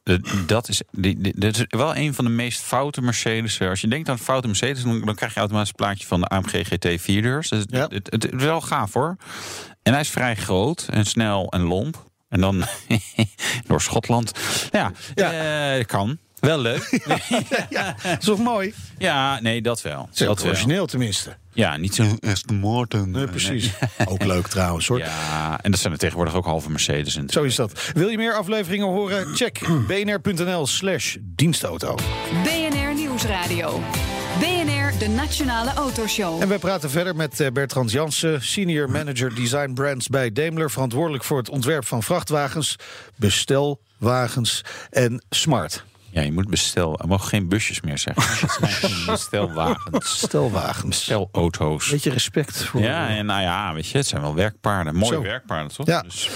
[0.46, 0.82] Dat is,
[1.34, 3.60] dat is wel een van de meest foute Mercedes.
[3.60, 6.66] Als je denkt aan foute Mercedes, dan krijg je automatisch een plaatje van de AMG
[6.66, 7.48] GT 4 deurs.
[7.48, 7.80] Dus ja.
[7.80, 9.16] het, het, het is wel gaaf hoor.
[9.82, 12.06] En hij is vrij groot en snel en lomp.
[12.28, 12.64] En dan
[13.66, 14.32] door Schotland.
[14.70, 15.76] Ja, ja.
[15.78, 16.18] Uh, kan.
[16.40, 17.00] Wel leuk.
[17.70, 18.74] ja, is toch mooi?
[18.98, 20.08] Ja, nee, dat wel.
[20.14, 20.86] Dat dat origineel wel.
[20.86, 21.36] tenminste.
[21.52, 23.10] Ja, niet zo Aston Martin.
[23.10, 23.70] Nee, precies.
[24.04, 24.98] Ook leuk trouwens hoor.
[24.98, 27.16] Ja, en dat zijn er tegenwoordig ook halve Mercedes.
[27.16, 27.90] En Zo is dat.
[27.94, 29.34] Wil je meer afleveringen horen?
[29.34, 31.94] Check bnr.nl slash dienstauto.
[32.42, 33.82] BNR Nieuwsradio.
[34.38, 36.42] BNR, de Nationale Autoshow.
[36.42, 41.38] En wij praten verder met Bertrand Jansen, senior manager design brands bij Daimler, verantwoordelijk voor
[41.38, 42.76] het ontwerp van vrachtwagens,
[43.16, 45.84] bestelwagens en smart.
[46.10, 46.98] Ja, je moet bestel.
[46.98, 48.48] Er mogen geen busjes meer zeggen.
[49.12, 49.90] bestelwagens.
[49.90, 50.88] Bestelwagens.
[50.88, 51.90] Bestelauto's.
[51.90, 52.80] Beetje respect voor.
[52.80, 54.94] Ja, en nou ja, weet je, het zijn wel werkpaarden.
[54.94, 55.22] Mooie Zo.
[55.22, 55.86] werkpaarden, toch?
[55.86, 56.02] Ja.
[56.02, 56.30] Dus,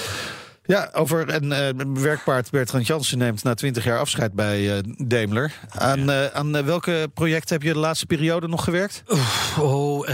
[0.65, 5.53] Ja, over een uh, werkpaard Bertrand Jansen neemt na 20 jaar afscheid bij uh, Daimler.
[5.69, 9.03] Aan, uh, aan welke projecten heb je de laatste periode nog gewerkt?
[9.59, 10.09] Oh,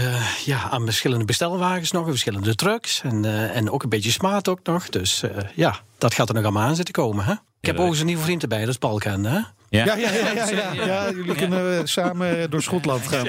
[0.45, 4.89] ja, aan verschillende bestelwagens nog, verschillende trucks en, en ook een beetje smart ook nog.
[4.89, 5.23] Dus
[5.55, 7.31] ja, dat gaat er nog allemaal aan zitten komen, hè?
[7.31, 9.39] Ik heb overigens een nieuwe vriend erbij, dat is Balkan, hè?
[9.69, 9.85] ja.
[9.85, 11.11] Ja, ja, ja, ja, ja, ja.
[11.11, 13.25] jullie kunnen samen door Schotland gaan.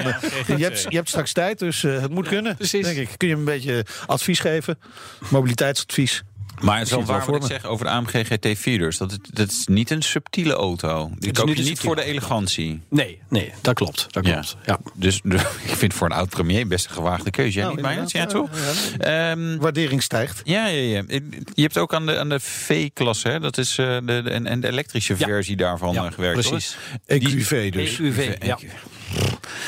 [0.57, 2.55] je, hebt, je hebt straks tijd, dus het moet kunnen.
[2.55, 2.85] Precies.
[2.85, 3.09] Denk ik.
[3.17, 4.79] Kun je hem een beetje advies geven?
[5.29, 6.23] Mobiliteitsadvies.
[6.61, 8.97] Maar het is wel zie het waar wat ik zeg over de AMG GT4 dus.
[8.97, 11.11] Dat, het, dat is niet een subtiele auto.
[11.19, 12.81] Die is koop niet je niet voor de elegantie.
[12.89, 14.07] Nee, nee, dat klopt.
[14.13, 14.31] Dat Ja.
[14.33, 14.57] klopt.
[14.65, 14.79] Ja.
[14.95, 17.51] Dus de- ik vind voor een oud premier best een gewaagde keuze.
[17.53, 18.11] Jij Nou, niet, Meijers?
[18.11, 18.49] Ja, toch?
[18.99, 20.41] ja, Ehm, Waardering stijgt.
[20.43, 21.03] ja, ja, ja.
[21.53, 23.39] Je hebt ook aan de, aan de V-klasse, hè?
[23.39, 25.25] dat is eh, de, de, en, en de elektrische Ja.
[25.27, 26.47] versie daarvan Ja, eh, gewerkt.
[26.49, 26.77] precies.
[27.07, 27.17] hoor.
[27.17, 27.99] EQV dus.
[27.99, 28.57] EUV, ja.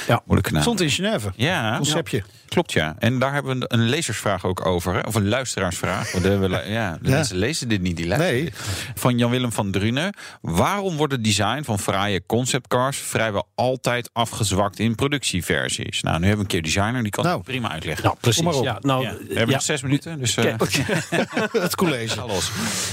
[0.08, 0.22] Ja.
[0.26, 0.62] Moeilijke naam.
[0.62, 1.32] Stond in Genève.
[1.36, 2.24] Ja, Conceptje.
[2.48, 2.96] klopt ja.
[3.00, 4.94] En daar hebben we een, lezersvraag ook over.
[4.94, 5.00] Hè?
[5.00, 6.10] Of een luisteraarsvraag.
[6.24, 6.98] De, we, ja, de Ja.
[7.02, 8.44] mensen lezen dit niet, die luisteren Nee.
[8.44, 8.60] dit.
[8.96, 10.14] Van Jan-Willem van Drunen.
[10.42, 16.02] Waarom wordt het design van fraaie conceptcars vrijwel altijd afgezwakt in productieversies?
[16.02, 17.36] Nou, nu hebben we een keer designer, die kan Nou.
[17.38, 18.04] het prima uitleggen.
[18.06, 18.42] Nou, precies.
[18.44, 18.64] Kom maar op.
[18.66, 19.54] Ja, nou, Ja, we hebben ja.
[19.54, 20.62] nog zes minuten, dus eh Kijk,
[21.66, 22.26] Het college.
[22.28, 22.52] los.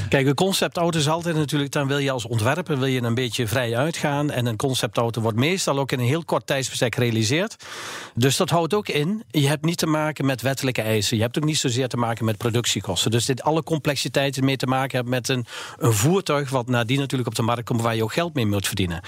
[0.08, 3.46] Kijk, een conceptauto is altijd natuurlijk, dan wil je als ontwerper wil je een beetje
[3.46, 4.30] vrij uitgaan.
[4.30, 7.56] En een conceptauto wordt meestal ook in een heel kort tijdsbestek gerealiseerd.
[8.14, 11.16] Dus dat houdt ook in, je hebt niet te maken met wettelijke eisen.
[11.16, 13.10] Je hebt ook niet zozeer te maken met productiekosten.
[13.10, 15.46] Dus dit alle complexiteiten mee te maken hebben met een,
[15.78, 18.66] een voertuig wat nadien natuurlijk op de markt komt waar je ook geld mee moet
[18.66, 19.00] verdienen.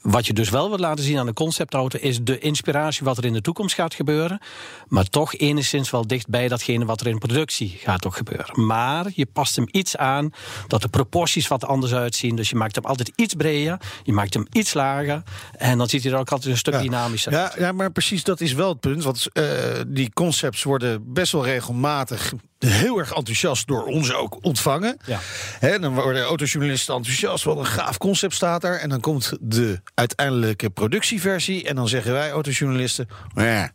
[0.00, 3.24] Wat je dus wel wil laten zien aan de conceptauto is de inspiratie wat er
[3.24, 4.40] in de toekomst gaat gebeuren.
[4.88, 8.64] Maar toch enigszins wel dicht bij datgene wat er in productie gaat ook gebeuren.
[8.66, 10.32] Maar je past hem iets aan
[10.66, 12.36] dat de proporties wat anders uitzien.
[12.36, 15.22] Dus je maakt hem altijd iets breder, je maakt hem iets lager.
[15.56, 17.54] En dan ziet hij er ook altijd een stuk dynamischer uit.
[17.54, 19.04] Ja, ja, maar precies dat is wel het punt.
[19.04, 19.44] Want eh,
[19.86, 22.32] die concepts worden best wel regelmatig
[22.66, 24.96] heel erg enthousiast door ons ook ontvangen.
[25.04, 25.18] Ja.
[25.58, 27.44] Hè, dan worden autojournalisten enthousiast.
[27.44, 28.76] Wat een gaaf concept staat daar.
[28.76, 31.68] En dan komt de uiteindelijke productieversie.
[31.68, 33.08] En dan zeggen wij autojournalisten...
[33.34, 33.70] Ja,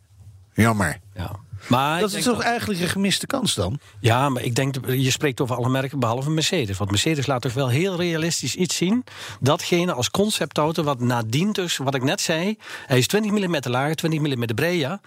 [0.54, 0.98] jammer.
[1.14, 1.44] Ja.
[1.68, 3.78] Maar Dat is toch eigenlijk een gemiste kans dan?
[4.00, 6.76] Ja, maar ik denk, je spreekt over alle merken behalve Mercedes.
[6.76, 9.04] Want Mercedes laat toch wel heel realistisch iets zien.
[9.40, 12.56] Datgene als conceptauto wat nadien dus, wat ik net zei...
[12.86, 14.98] hij is 20 mm lager, 20 mm breder.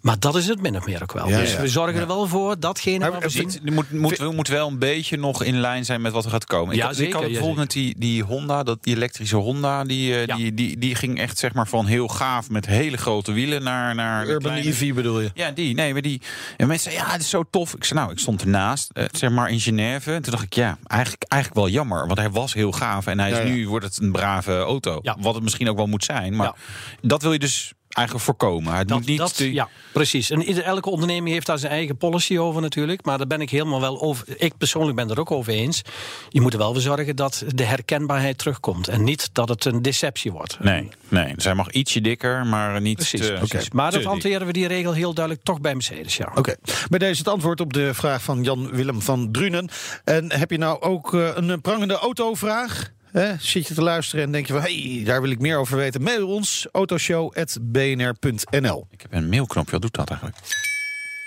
[0.00, 1.28] Maar dat is het min of meer ook wel.
[1.28, 1.60] Ja, dus ja.
[1.60, 3.48] we zorgen er wel voor, datgene Maar wat we zien...
[3.48, 6.30] Het moet, moet, wel- moet wel een beetje nog in lijn zijn met wat er
[6.30, 6.76] gaat komen.
[6.76, 9.84] Ja, ik, had- ik had ja, bijvoorbeeld met die, die Honda, dat, die elektrische Honda,
[9.84, 10.36] die, eh, Ja.
[10.36, 13.94] die, die, die ging echt zeg maar van heel gaaf met hele grote wielen naar,
[13.94, 15.30] naar Urban kleine- EV bedoel je?
[15.34, 15.74] Ja, die.
[15.74, 16.07] Nee, we die?
[16.56, 17.74] En mensen zeiden, ja, het is zo tof.
[17.74, 20.12] Ik zei, nou, ik stond ernaast, eh, zeg maar in Genève.
[20.12, 22.06] En toen dacht ik, ja, eigenlijk, eigenlijk wel jammer.
[22.06, 23.06] Want hij was heel gaaf.
[23.06, 23.50] En hij is Ja, ja.
[23.50, 25.00] nu wordt het een brave auto.
[25.20, 26.36] Wat het misschien ook wel moet zijn.
[26.36, 26.52] Maar
[27.00, 28.74] dat wil je dus eigenlijk voorkomen.
[28.74, 30.30] Het Dat, moet niet dat, te- ja, precies.
[30.30, 33.04] En ieder, elke onderneming heeft daar zijn eigen policy over natuurlijk.
[33.04, 34.24] Maar daar ben ik helemaal wel over.
[34.36, 35.82] Ik persoonlijk ben er ook over eens.
[36.28, 38.88] Je moet er wel voor zorgen dat de herkenbaarheid terugkomt.
[38.88, 40.60] En niet dat het een deceptie wordt.
[40.60, 41.32] Nee, nee.
[41.36, 43.32] Zij mag ietsje dikker, maar niet Precies, te...
[43.38, 43.70] precies.
[43.70, 46.32] Maar dat hanteren we die regel heel duidelijk toch bij Mercedes, ja.
[46.34, 46.54] Oké,
[46.88, 49.68] bij deze het antwoord op de vraag van Jan-Willem van Drunen.
[50.04, 52.92] En heb je nou ook eh, een prangende autovraag?
[53.38, 54.62] Zit je te luisteren en denk je van...
[54.62, 56.02] hey, daar wil ik meer over weten?
[56.02, 58.86] Mail ons, autoshow.bnr.nl.
[58.90, 60.38] Ik heb een mailknopje, wat doet dat eigenlijk?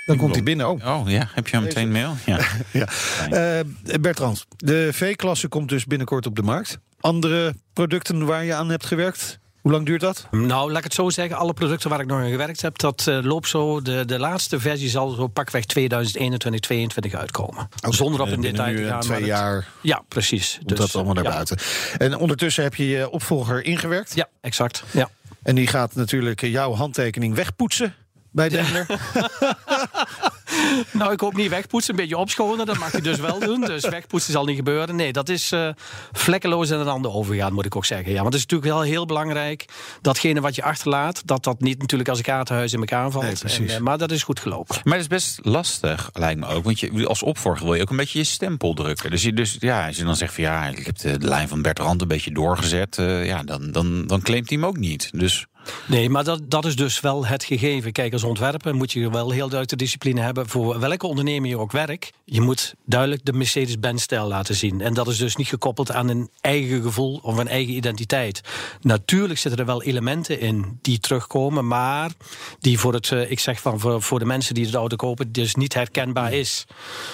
[0.05, 0.69] Dan komt hij binnen.
[0.69, 2.15] Oh, Oh ja, heb je hem meteen mail?
[2.25, 2.39] Ja.
[2.71, 2.87] ja.
[3.29, 3.59] Eh,
[4.01, 6.77] Bertrand, de V-klasse komt dus binnenkort op de markt.
[6.99, 9.39] Andere producten waar je aan hebt gewerkt?
[9.61, 10.27] Hoe lang duurt dat?
[10.31, 11.37] Nou, laat ik het zo zeggen.
[11.37, 13.81] Alle producten waar ik nog aan gewerkt heb, dat eh, loopt zo.
[13.81, 17.69] De, de laatste versie zal zo pakweg 2021, 2022 uitkomen.
[17.89, 18.99] Zonder op Eh, in detail nu, te eh, gaan.
[18.99, 20.57] twee maar het- jaar Ja, precies.
[20.65, 21.29] komt dat allemaal naar ja.
[21.31, 21.57] buiten.
[21.97, 24.15] En ondertussen heb je je opvolger ingewerkt.
[24.15, 24.83] Ja, exact.
[24.91, 25.09] Ja.
[25.43, 27.93] En die gaat natuurlijk jouw handtekening wegpoetsen
[28.31, 28.85] bij Daimler.
[30.91, 32.65] Nou, ik hoop niet wegpoetsen, een beetje opschonen.
[32.65, 33.61] Dat mag je dus wel doen.
[33.61, 34.95] Dus wegpoetsen zal niet gebeuren.
[34.95, 35.69] Nee, dat is eh,
[36.11, 38.11] vlekkeloos in een ander overgaan, moet ik ook zeggen.
[38.11, 39.65] Ja, want het is natuurlijk wel heel belangrijk.
[40.01, 43.23] Datgene wat je achterlaat, dat dat niet natuurlijk als een kaartenhuis in elkaar valt.
[43.23, 43.69] Nee, precies.
[43.71, 44.75] En, eh, maar dat is goed gelopen.
[44.83, 46.63] Maar het is best lastig, lijkt me ook.
[46.63, 49.09] Want je, als opvolger wil je ook een beetje je stempel drukken.
[49.11, 51.61] Dus, je, dus ja, als je dan zegt van ja, ik heb de lijn van
[51.61, 52.97] Bertrand een beetje doorgezet.
[52.97, 55.09] eh, ja, dan, dan, dan claimt hij hem ook niet.
[55.13, 55.45] Dus
[55.87, 57.91] Nee, maar dat, dat is dus wel het gegeven.
[57.91, 60.47] Kijk, als ontwerper moet je wel heel duidelijk de discipline hebben.
[60.47, 62.11] Voor welke onderneming je ook werkt.
[62.25, 64.81] Je moet duidelijk de Mercedes-Benz-stijl laten zien.
[64.81, 68.41] En dat is dus niet gekoppeld aan een eigen gevoel of een eigen identiteit.
[68.81, 71.67] Natuurlijk zitten er wel elementen in die terugkomen.
[71.67, 72.11] Maar
[72.59, 75.31] die voor het, eh, ik zeg van voor, voor de mensen die de auto kopen,
[75.31, 76.65] dus niet herkenbaar is.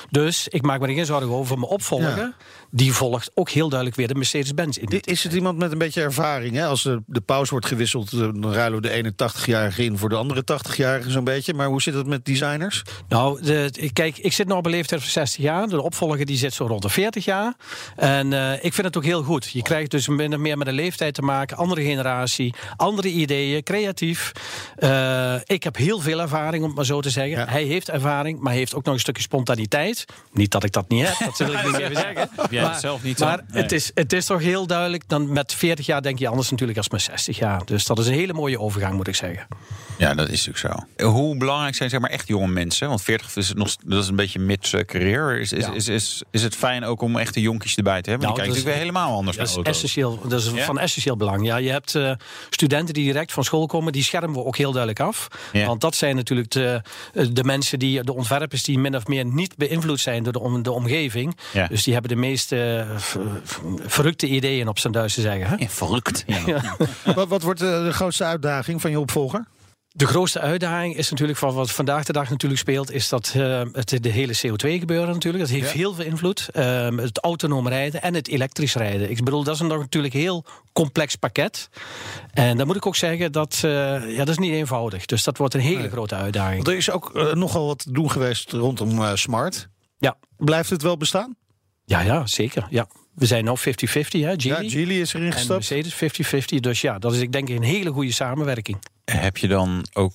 [0.10, 1.57] Dus ik maak me er geen zorgen over.
[1.60, 2.33] Mijn opvolger, Ja.
[2.71, 5.01] Die volgt ook heel duidelijk weer de Mercedes-Benz in.
[5.01, 6.56] Is het iemand met een beetje ervaring?
[6.56, 6.65] Hè?
[6.65, 10.10] Als de, de pauze wordt gewisseld, eh, dan ruilen we de ene 80-jarige in voor
[10.10, 11.53] de andere 80-jarige zo'n beetje.
[11.53, 12.84] Maar hoe zit het met designers?
[13.08, 15.67] Nou, de, kijk, ik zit nu op een leeftijd van 60 jaar.
[15.67, 17.53] De opvolger die zit zo rond de 40 jaar.
[17.95, 19.49] En eh, ik vind het ook heel goed.
[19.51, 21.58] Je krijgt dus min of meer met de leeftijd te maken.
[21.58, 24.32] Andere generatie, andere ideeën, creatief.
[24.75, 27.38] Eh, ik heb heel veel ervaring, om het maar zo te zeggen.
[27.38, 27.45] Ja.
[27.49, 30.06] Hij heeft ervaring, maar hij heeft ook nog een stukje spontaniteit.
[30.34, 32.30] Niet dat ik dat niet heb, dat wil ik niet even zeggen.
[32.67, 33.19] Jij het zelf niet?
[33.19, 33.62] Maar Nee.
[33.62, 35.03] het, is, het is toch heel duidelijk.
[35.08, 37.62] Dan met 40 jaar denk je anders natuurlijk als met 60 jaar.
[37.65, 39.47] Dus dat is een hele mooie overgang, moet ik zeggen.
[39.97, 41.06] ja, dat is natuurlijk zo.
[41.10, 42.88] Hoe belangrijk zijn zeg maar echt jonge mensen?
[42.88, 45.39] Want 40 is nog dat is een beetje mid-career.
[45.39, 45.73] Is, is, Ja.
[45.73, 48.27] is, is, is het fijn ook om echte jonkies erbij te hebben?
[48.27, 49.73] Nou, die kijken dat is- natuurlijk weer helemaal anders Dat naar is, auto's.
[49.73, 50.65] essentieel, dat is Ja?
[50.65, 51.45] van essentieel belang.
[51.45, 52.12] Ja, je hebt eh,
[52.49, 55.27] studenten die direct van school komen, die schermen we ook heel duidelijk af.
[55.53, 55.65] Ja.
[55.65, 56.82] Want dat zijn natuurlijk de,
[57.32, 60.63] de mensen die, de ontwerpers die min of meer niet beïnvloed zijn door de, om,
[60.63, 61.38] de omgeving.
[61.53, 61.67] Ja.
[61.67, 62.17] Dus die hebben de
[62.51, 63.25] meest eh,
[63.86, 65.47] verrukte ideeën op zijn Duits te zeggen.
[65.47, 65.55] Hè?
[65.55, 66.23] Ja, verrukt.
[66.45, 66.75] Ja.
[67.15, 69.45] wat, wat wordt eh, de grootste uitdaging van je opvolger?
[69.88, 73.62] De grootste uitdaging is natuurlijk van wat vandaag de dag natuurlijk speelt, is dat eh,
[73.71, 75.43] het de hele CO2 gebeuren natuurlijk.
[75.43, 75.77] Dat heeft Ja.
[75.77, 76.49] heel veel invloed.
[76.51, 79.10] Ehm, het autonoom rijden en het elektrisch rijden.
[79.10, 81.69] Ik bedoel, dat is een nog natuurlijk heel complex pakket.
[82.33, 83.69] En dan moet ik ook zeggen dat eh,
[84.15, 85.05] ja, dat is niet eenvoudig.
[85.05, 86.55] Dus dat wordt een hele grote uitdaging.
[86.55, 89.67] Want er is ook nogal wat doen geweest rondom eh, Smart.
[89.97, 90.17] Ja.
[90.38, 91.36] Blijft het wel bestaan?
[91.88, 92.67] Ja, ja, zeker.
[92.69, 92.88] Ja.
[93.13, 94.69] We zijn nu 50-50, hè, Ja, Geely.
[94.69, 95.69] Geely is erin en gestapt.
[95.69, 96.60] Mercedes 50-50.
[96.60, 98.78] Dus ja, dat is ik denk een hele goede samenwerking.
[99.11, 100.13] Heb je dan ook,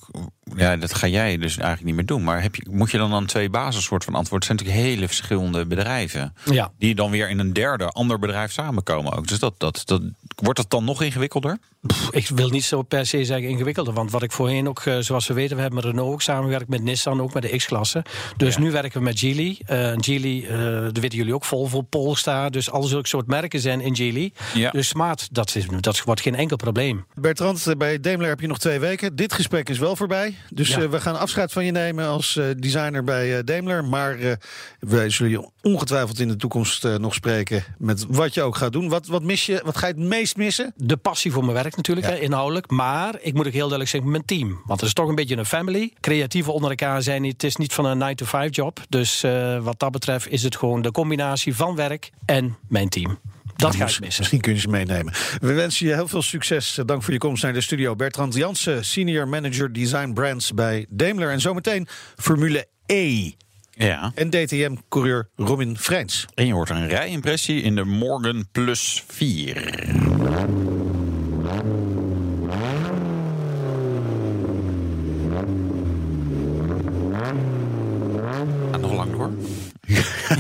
[0.57, 3.12] ja, dat ga jij dus eigenlijk niet meer doen, maar heb je, moet je dan
[3.12, 4.48] aan twee basissoort van antwoorden?
[4.48, 6.35] Het zijn natuurlijk hele verschillende bedrijven.
[6.44, 6.72] Ja.
[6.78, 9.28] Die dan weer in een derde, ander bedrijf samenkomen ook.
[9.28, 10.02] Dus dat, dat, dat,
[10.35, 11.59] wordt dat dan nog ingewikkelder?
[11.87, 13.94] Pff, Ik wil niet zo per se zeggen ingewikkelder.
[13.94, 16.68] Want wat ik voorheen ook, eh, zoals we weten, we hebben met Renault ook samengewerkt
[16.68, 18.05] met Nissan, ook met de X-klasse.
[18.37, 18.61] Dus Ja.
[18.61, 19.61] nu werken we met Geely.
[19.66, 22.50] Eh Geely, eh dat weten jullie ook, Volvo, Polestar.
[22.50, 24.33] Dus al zulke soort merken zijn in Geely.
[24.55, 24.70] Ja.
[24.70, 27.05] Dus Smart, dat, is, dat wordt geen enkel probleem.
[27.14, 29.16] Bertrand, bij Daimler heb je nog twee weken.
[29.16, 30.35] Dit gesprek is wel voorbij.
[30.51, 30.81] Dus Ja.
[30.81, 33.85] eh, we gaan afscheid van je nemen als eh, designer bij eh, Daimler.
[33.85, 34.38] Maar
[34.79, 38.88] wij zullen je ongetwijfeld in de toekomst nog spreken met wat je ook gaat doen.
[38.88, 39.61] Wat, wat mis je?
[39.64, 40.73] Wat ga je het meest missen?
[40.77, 42.12] De passie voor mijn werk natuurlijk, Ja.
[42.12, 42.71] hè, inhoudelijk.
[42.71, 44.49] Maar ik moet ook heel duidelijk zeggen, mijn team.
[44.66, 45.92] Want het is toch een beetje een family.
[46.01, 47.33] Creatieven onder elkaar zijn niet.
[47.33, 48.81] Het is niet van een 9-to-5 job.
[48.88, 49.25] Dus
[49.62, 53.18] wat dat betreft is het gewoon de combinatie van werk en mijn team.
[53.62, 54.14] Dat ga ik missen.
[54.18, 55.12] Misschien kun je ze meenemen.
[55.40, 56.79] We wensen je heel veel succes.
[56.87, 57.96] Dank voor je komst naar de studio.
[57.96, 61.31] Bertrand Jansen, Senior Manager Design Brands bij Daimler.
[61.31, 63.31] En zometeen Formule E.
[63.70, 64.12] Ja.
[64.14, 66.27] En DTM-coureur Robin Freins.
[66.35, 70.72] En je hoort een rijimpressie in de Morgan Plus 4.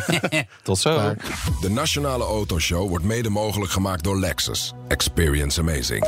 [0.62, 0.92] Tot zo.
[0.92, 1.16] Klaar.
[1.60, 4.72] De Nationale Autoshow wordt mede mogelijk gemaakt door Lexus.
[4.88, 6.06] Experience amazing.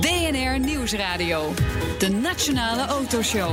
[0.00, 1.54] BNR Nieuwsradio.
[1.98, 3.50] De Nationale Autoshow.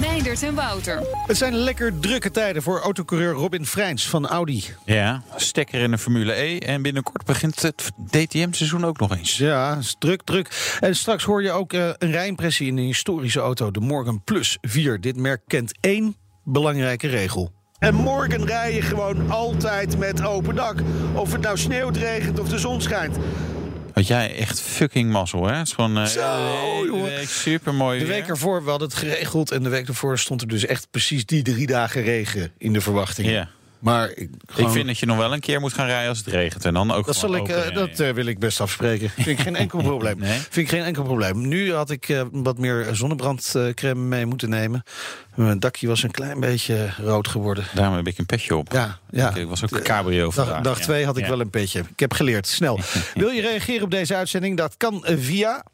[0.00, 1.02] Meindert en Wouter.
[1.26, 4.64] Het zijn lekker drukke tijden voor autocoureur Robin Freins van Audi.
[4.84, 6.58] Ja, stekker in de Formule E.
[6.58, 9.36] En binnenkort begint het DTM-seizoen ook nog eens.
[9.36, 10.76] Ja, is druk, druk.
[10.80, 14.58] En straks hoor je ook eh, een rijimpressie in een historische auto, de Morgan Plus
[14.60, 15.00] 4.
[15.00, 17.52] Dit merk kent één belangrijke regel.
[17.80, 20.76] En morgen rij je gewoon altijd met open dak.
[21.14, 23.16] Of het nou sneeuwt, regent of de zon schijnt.
[23.92, 25.54] Had jij echt fucking mazzel, hè?
[25.56, 27.28] Het is gewoon eh, Zo, jongen.
[27.28, 27.98] super mooi.
[27.98, 29.50] De week ervoor, we hadden het geregeld.
[29.50, 32.80] En de week ervoor stond er dus echt precies die drie dagen regen in de
[32.80, 33.28] verwachting.
[33.28, 33.48] Ja.
[33.80, 36.18] Maar ik, gewoon- Ik vind dat je nog wel een keer moet gaan rijden als
[36.18, 36.64] het regent.
[36.64, 39.10] En dan ook Dat, zal ik, eh, dat eh, wil ik best afspreken.
[39.16, 40.18] Vind ik geen enkel probleem.
[40.18, 40.38] Nee?
[40.38, 41.48] Vind ik geen enkel probleem.
[41.48, 44.82] Nu had ik eh, wat meer zonnebrandcrème mee moeten nemen.
[45.34, 47.64] Mijn dakje was een klein beetje rood geworden.
[47.74, 48.72] Daarom heb ik een petje op.
[48.72, 49.34] Ja, ja.
[49.34, 50.62] Ik was ook een cabrio Dag, vandaag.
[50.62, 50.84] dag ja.
[50.84, 51.30] twee had ik Ja.
[51.30, 51.80] wel een petje.
[51.80, 52.46] Ik heb geleerd.
[52.46, 52.80] Snel.
[53.14, 54.56] Wil je reageren op deze uitzending?
[54.56, 55.64] Dat kan via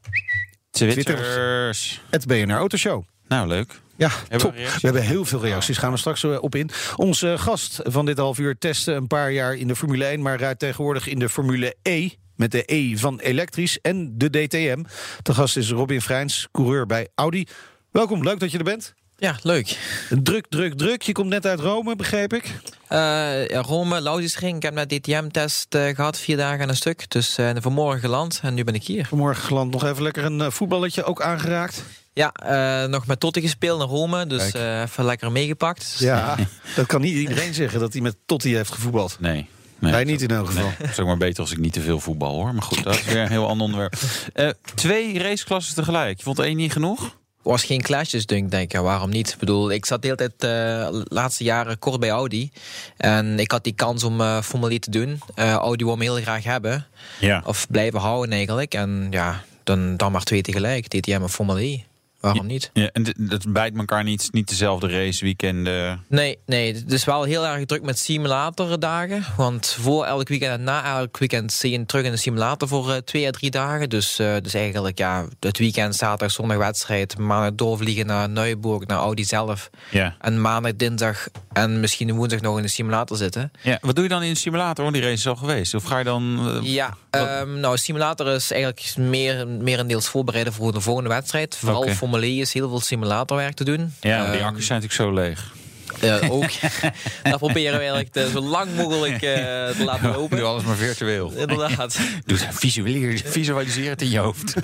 [0.71, 2.01] Twitters.
[2.11, 3.03] het BNR Autoshow.
[3.29, 3.81] Nou, leuk.
[3.97, 4.55] Ja, we top.
[4.55, 5.79] We hebben heel veel reacties.
[5.79, 6.71] Gaan we straks eh, op in.
[6.97, 10.39] Onze gast van dit half uur testte een paar jaar in de Formule 1, maar
[10.39, 12.09] rijdt tegenwoordig in de Formule E.
[12.35, 14.85] Met de E van elektrisch en de DTM.
[15.23, 17.47] De gast is Robin Freins, coureur bij Audi.
[17.91, 18.95] Welkom, leuk dat je er bent.
[19.19, 19.79] Ja, leuk.
[20.23, 21.03] Druk, druk, druk.
[21.03, 22.45] Je komt net uit Rome, begreep ik.
[22.89, 24.57] Eh ja, Rome, Lausitzring.
[24.57, 27.11] Ik heb net DTM-test eh, gehad, vier dagen en een stuk.
[27.11, 29.07] Dus eh, vanmorgen geland en nu ben ik hier.
[29.07, 31.83] Vanmorgen geland nog even lekker een voetballetje ook aangeraakt.
[32.17, 34.27] Ja, eh, nog met Totti gespeeld in Rome.
[34.27, 35.97] Dus eh, even lekker meegepakt.
[35.99, 36.37] Ja,
[36.77, 39.17] dat kan niet iedereen zeggen dat hij met Totti heeft gevoetbald.
[39.21, 39.49] Nee.
[39.79, 40.63] nee Hij niet in elk geval.
[40.63, 42.55] Nee, het is ook maar beter als ik niet te veel voetbal hoor.
[42.55, 43.95] Maar goed, dat is weer een heel ander onderwerp.
[44.33, 46.17] Eh, twee raceklassen tegelijk.
[46.19, 47.17] Je vond één niet genoeg?
[47.47, 48.73] was geen clashes, denk ik.
[48.73, 49.33] Ja, waarom niet?
[49.33, 52.51] Ik bedoel, ik zat de hele tijd eh, de laatste jaren kort bij Audi.
[52.97, 55.21] En ik had die kans om eh Formule te doen.
[55.35, 56.87] Eh, Audi wil me heel graag hebben.
[57.21, 57.43] Ja.
[57.45, 58.75] Of blijven houden eigenlijk.
[58.75, 60.89] En ja, dan, dan maar twee tegelijk.
[60.89, 61.83] DTM en Formule.
[62.27, 62.71] Waarom niet?
[62.73, 64.29] ja en dat bijt elkaar niet.
[64.33, 66.05] Niet dezelfde raceweekenden.
[66.09, 69.25] Nee, nee, het is wel heel erg druk met simulatordagen.
[69.37, 72.91] Want voor elk weekend en na elk weekend zie je terug in de simulator voor
[72.93, 73.89] eh, twee à drie dagen.
[73.89, 77.19] Dus, eh, dus eigenlijk, ja, het weekend, zaterdag, zondag wedstrijd.
[77.19, 79.71] Maandag doorvliegen naar Neuburg, naar Audi zelf.
[79.91, 80.15] Ja.
[80.21, 83.53] En maandag, dinsdag en misschien woensdag nog in de simulator zitten.
[83.63, 83.79] ja.
[83.81, 84.85] Wat doe je dan in de simulator?
[84.85, 85.75] Want die race is al geweest.
[85.75, 86.49] Of ga je dan...
[86.63, 91.57] eh, Ja, ehm, nou, simulator is eigenlijk meer, meerendeels voorbereiden voor de volgende wedstrijd.
[91.57, 91.95] Vooral Oké.
[92.23, 93.95] Is heel veel simulatorwerk te doen.
[94.01, 95.55] ja, maar die Ehm, accu's zijn natuurlijk zo leeg.
[96.31, 96.51] Ook.
[97.31, 99.21] dat proberen we eigenlijk te, zo lang mogelijk eh,
[99.69, 100.39] te laten lopen.
[100.39, 101.33] Doe alles maar virtueel.
[101.37, 101.99] Inderdaad.
[102.27, 104.55] Doe het, visualiseer, visualiseer het in je hoofd.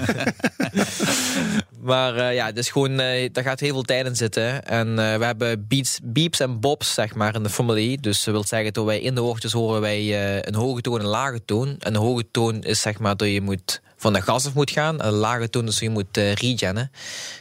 [1.80, 4.64] Maar eh, ja, dus gewoon, eh, daar gaat heel veel tijd in zitten.
[4.64, 7.96] En we hebben beats, beeps en bobs, zeg maar, in de Formule E.
[8.00, 11.04] Dus dat wil zeggen dat wij in de oortjes horen wij een hoge toon en
[11.04, 11.76] een lage toon.
[11.78, 14.70] En de hoge toon is zeg maar dat je moet van de gas af moet
[14.70, 15.00] gaan.
[15.00, 16.90] En de lage toon dat je moet eh regennen.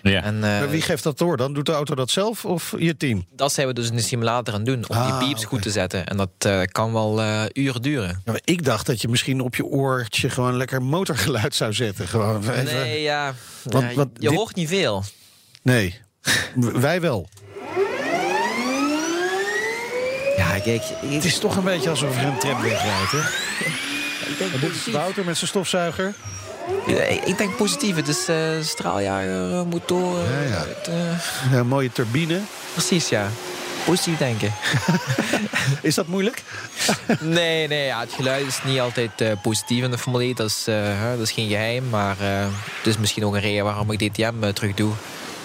[0.01, 0.23] Ja.
[0.23, 1.53] En, eh, Maar wie geeft dat door dan?
[1.53, 3.25] Doet de auto dat zelf of je team?
[3.35, 5.49] dat zijn we dus in de simulator aan het doen, om Ah, die beeps oké.
[5.49, 6.05] goed te zetten.
[6.05, 8.21] En dat eh, kan wel eh, uren duren.
[8.25, 12.07] Ja, maar ik dacht dat je misschien op je oortje gewoon lekker motorgeluid zou zetten.
[12.07, 15.03] Gewoon even- Nee, ja, Want- ja, want je dit- hoort niet veel.
[15.63, 15.99] nee.
[16.55, 17.29] Wij wel.
[20.37, 23.17] Ja, kijk, Het is toch een beetje alsof er een tram wegrijdt, hè?
[24.31, 24.93] ik denk En dit is.
[24.93, 26.13] Wouter met zijn stofzuiger.
[26.87, 27.95] Ja, ik, denk positief.
[27.95, 30.31] Het is eh straaljager, eh, motoren.
[30.31, 30.65] Ja, ja.
[30.67, 32.39] het, eh, Een mooie turbine.
[32.73, 33.27] precies, ja.
[33.85, 34.53] Positief denken.
[35.81, 36.43] Is dat moeilijk?
[37.19, 40.35] nee, nee, ja, het geluid is niet altijd eh, positief in de Formule 1.
[40.35, 41.89] Dat is, eh, dat is geen geheim.
[41.89, 42.45] Maar eh,
[42.77, 44.91] het is misschien ook een reden waarom ik DTM eh, terug doe.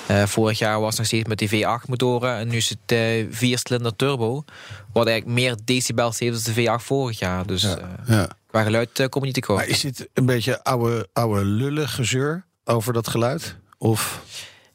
[0.07, 2.37] Eh, vorig jaar was het nog steeds met die V8-motoren.
[2.39, 4.45] En nu is het eh viercilinder turbo.
[4.93, 7.47] Wat eigenlijk meer decibels heeft dan de V8 vorig jaar.
[7.47, 7.73] Dus eh,
[8.07, 8.29] Ja.
[8.57, 9.49] Qua geluid kom je niet.
[9.49, 13.57] Maar is dit een beetje oude, oude lullig gezeur over dat geluid?
[13.79, 14.23] Of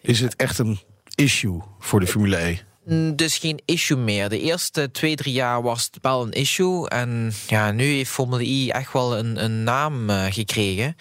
[0.02, 0.80] is het echt een
[1.16, 2.58] issue voor de Formule E?
[2.86, 4.30] Mm, Dus geen issue meer.
[4.30, 6.90] De eerste twee, drie jaar was het wel een issue.
[6.90, 10.96] En ja, nu heeft Formule E echt wel een, een naam eh, gekregen.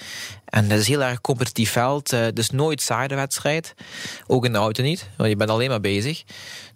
[0.45, 2.13] En dat is heel erg competitief veld.
[2.13, 3.75] Eh, is nooit saai de wedstrijd.
[4.27, 6.23] Ook in de auto niet, want je bent alleen maar bezig.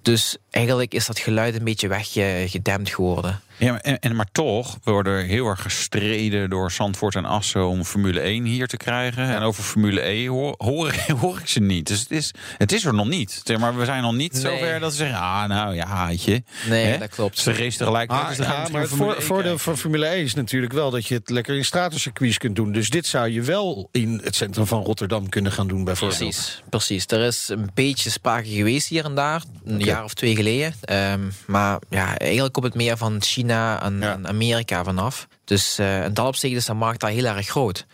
[0.02, 3.40] Dus eigenlijk is dat geluid een beetje weggedempt geworden.
[3.56, 7.66] Ja, maar, en, en, maar toch worden er heel erg gestreden door Zandvoort en Assen
[7.68, 9.28] om Formule 1 hier te krijgen.
[9.34, 11.86] En over Formule E hoor, hoor, hoor ik ze niet.
[11.86, 13.40] Dus het is, het is er nog niet.
[13.44, 14.42] Zeg Maar we zijn nog niet Nee.
[14.42, 16.42] zover dat ze zeggen, ah nou ja, je.
[16.68, 17.38] Nee, dat klopt.
[17.38, 18.10] Ze race tegelijk.
[18.10, 19.60] Ah, dus ja, maar voor- 1 voordeel kijken.
[19.60, 22.72] van Formule 1 is natuurlijk wel dat je het lekker in stratencircuits kunt doen.
[22.72, 26.18] Dus dit zou je wel in het centrum van Rotterdam kunnen gaan doen, bijvoorbeeld.
[26.20, 27.04] Precies, precies.
[27.06, 30.74] Er is een beetje sprake geweest hier en daar, een jaar of twee geleden.
[30.80, 34.12] Ehm, maar ja, eigenlijk komt het meer van China en, Ja.
[34.12, 35.28] en Amerika vanaf.
[35.44, 37.86] Dus eh in dat opzicht is de markt daar heel erg groot.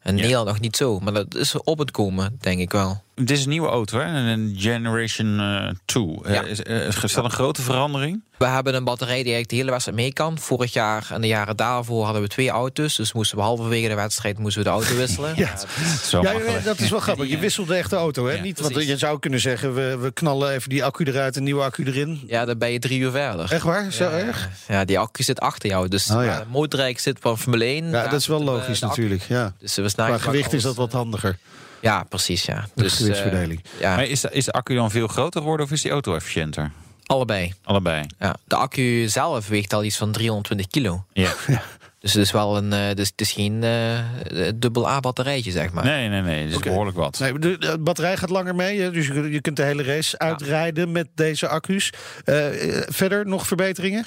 [0.00, 0.20] En Ja.
[0.22, 3.02] Nederland nog niet zo, maar dat is op het komen, denk ik wel.
[3.16, 4.04] Het is een nieuwe auto, hè?
[4.04, 6.18] een Generation eh 2.
[6.24, 6.42] Ja.
[6.42, 8.22] is, eh, is dat een grote verandering?
[8.38, 10.38] We hebben een batterij die eigenlijk de hele wedstrijd mee kan.
[10.38, 12.96] Vorig jaar en de jaren daarvoor hadden we twee auto's.
[12.96, 15.32] Dus moesten we halverwege de wedstrijd moesten we de auto wisselen.
[15.44, 15.56] Ja.
[16.02, 17.28] Zo Ja, dat is wel grappig.
[17.28, 18.32] Je wisselt de echte auto, hè?
[18.32, 21.42] Ja, Niet, want je zou kunnen zeggen, we, we knallen even die accu eruit, een
[21.42, 22.22] nieuwe accu erin.
[22.26, 23.52] Ja, dan ben je drie uur verder.
[23.52, 23.92] Echt waar?
[23.92, 24.48] Zo ja, erg?
[24.68, 25.88] Ja, die accu zit achter jou.
[25.88, 26.38] Dus Oh, ja.
[26.38, 27.90] de motorrijk zit van Formule 1.
[27.90, 29.22] Ja, dat is wel eh, logisch de natuurlijk.
[29.28, 29.52] Ja.
[29.58, 31.38] Dus we snaken Qua gewicht is dat wat handiger,
[31.86, 32.64] Ja, precies, ja.
[32.74, 33.64] de Dus, eh, gewichtsverdeling.
[33.80, 36.14] ja, Maar is de, is de accu dan veel groter geworden of is die auto
[36.14, 36.70] efficiënter?
[37.06, 37.54] allebei.
[37.64, 38.04] Allebei.
[38.18, 38.34] Ja.
[38.44, 41.04] De accu zelf weegt al iets van 320 kilo.
[41.12, 41.32] Ja.
[42.06, 45.72] Dus het is wel een, eh, dus het is geen eh, dubbel A batterijtje, zeg
[45.72, 45.84] maar.
[45.84, 46.44] Nee, nee, nee.
[46.48, 47.18] Dat is behoorlijk wat.
[47.18, 50.92] Nee, de, de batterij gaat langer mee, dus je, je kunt de hele race uitrijden
[50.92, 51.92] met deze accu's.
[52.24, 54.04] Eh, eh, verder nog verbeteringen?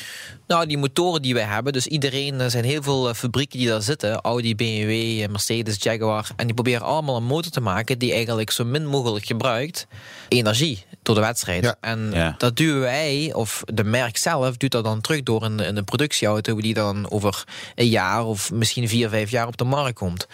[0.47, 3.67] Nou, die motoren die wij hebben, dus iedereen, er zijn heel veel eh, fabrieken die
[3.67, 4.21] daar zitten.
[4.21, 6.29] Audi, BMW, eh, Mercedes, Jaguar.
[6.35, 9.87] En die proberen allemaal een motor te maken die eigenlijk zo min mogelijk gebruikt
[10.27, 11.63] energie door de wedstrijd.
[11.63, 11.75] Ja.
[11.81, 12.35] En Ja.
[12.37, 16.55] dat duwen wij, of de merk zelf, duwt dat dan terug door een, een productieauto
[16.61, 17.43] die dan over
[17.75, 20.27] een jaar of misschien vier, vijf jaar op de markt komt.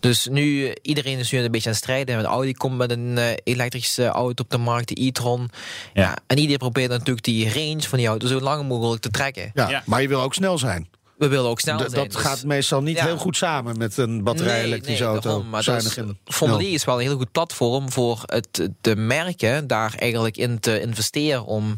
[0.00, 2.16] Dus nu, iedereen is nu een beetje aan het strijden.
[2.16, 5.50] Met Audi komt met een eh, elektrische auto op de markt, de e-tron.
[5.94, 6.02] Ja.
[6.02, 6.18] Ja.
[6.26, 9.50] en iedereen probeert natuurlijk die range van die auto zo lang mogelijk te trekken.
[9.54, 9.82] Ja, Ja.
[9.86, 10.88] maar je wil ook snel zijn.
[11.20, 11.90] We willen ook snel zijn.
[11.90, 13.04] dat dus- gaat meestal niet Ja.
[13.04, 15.28] heel goed samen met een batterij-elektrische nee, auto.
[15.28, 19.94] daarom, maar Zuinig is, Formule wel een heel goed platform voor het, de merken daar
[19.98, 21.74] eigenlijk in te investeren om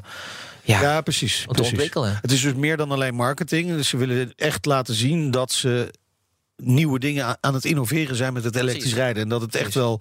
[0.65, 1.41] ja, Ja, precies.
[1.41, 1.73] om te precies.
[1.73, 2.19] ontwikkelen.
[2.21, 3.69] Het is dus meer dan alleen marketing.
[3.69, 5.91] Dus ze willen echt laten zien dat ze
[6.65, 8.99] nieuwe dingen aan het innoveren zijn met het elektrisch Precies.
[8.99, 9.23] rijden.
[9.23, 10.01] En dat het echt wel,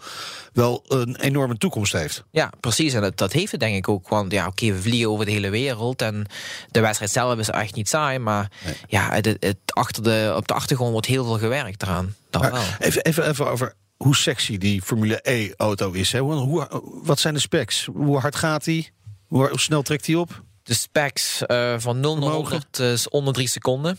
[0.53, 2.23] wel een enorme toekomst heeft.
[2.31, 2.93] Ja, precies.
[2.93, 4.09] En dat, dat heeft het denk ik ook.
[4.09, 6.01] Want ja, oké, we vliegen over de hele wereld.
[6.01, 6.25] En
[6.71, 8.19] de wedstrijd zelf is echt niet saai.
[8.19, 8.51] Maar
[8.87, 12.15] ja, het, het, achter de, op de achtergrond wordt heel veel gewerkt eraan.
[12.29, 12.63] Dat wel.
[12.79, 16.11] even, even, even over hoe sexy die Formule E-auto is.
[16.11, 16.19] Hè?
[16.19, 16.67] Hoe,
[17.03, 17.85] wat zijn de specs?
[17.93, 18.91] Hoe hard gaat die?
[19.27, 20.43] Hoe, hoe snel trekt die op?
[20.63, 22.51] De specs eh, van 0 naar Vermogen?
[22.51, 23.97] 100 is onder 3 seconden.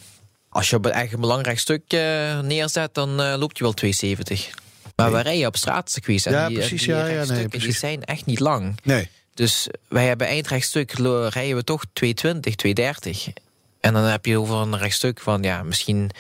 [0.53, 3.73] Als je op een echt een belangrijk stuk eh, neerzet, dan eh, loopt je wel
[3.73, 4.51] 270.
[4.97, 6.27] Maar we rijden op straatcircuits.
[6.27, 8.79] En Ja, die, precies, Die ja, ja, nee, die zijn echt niet lang.
[8.83, 9.09] Nee.
[9.35, 13.29] Dus wij hebben eindrechtstuk lo- rijden we toch 220, 230.
[13.81, 16.11] En dan heb je over een rechtstuk van ja, misschien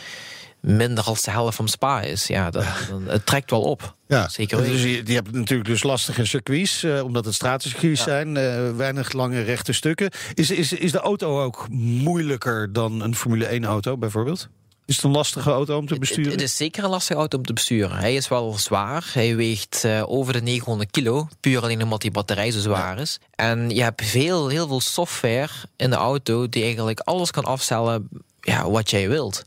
[0.63, 2.27] minder als de helft van Spa is.
[2.27, 3.97] Ja, dat, dan, het trekt wel op.
[4.07, 8.05] Ja, Zeker dus je, je hebt natuurlijk dus lastige circuits, eh, omdat het stratencircuits Ja.
[8.05, 10.11] zijn, eh, weinig lange rechte stukken.
[10.35, 14.49] Is, is, is de auto ook moeilijker dan een Formule 1 auto bijvoorbeeld?
[14.87, 16.31] Is het een lastige auto om te besturen?
[16.33, 17.97] het is zeker een lastige auto om te besturen.
[17.97, 19.11] Hij is wel zwaar.
[19.13, 21.29] Hij weegt eh, over de 900 kilo.
[21.41, 23.19] Puur alleen omdat die batterij zo zwaar is.
[23.35, 28.09] En je hebt veel, heel veel software in de auto die eigenlijk alles kan afstellen
[28.43, 29.45] ja, wat jij wilt.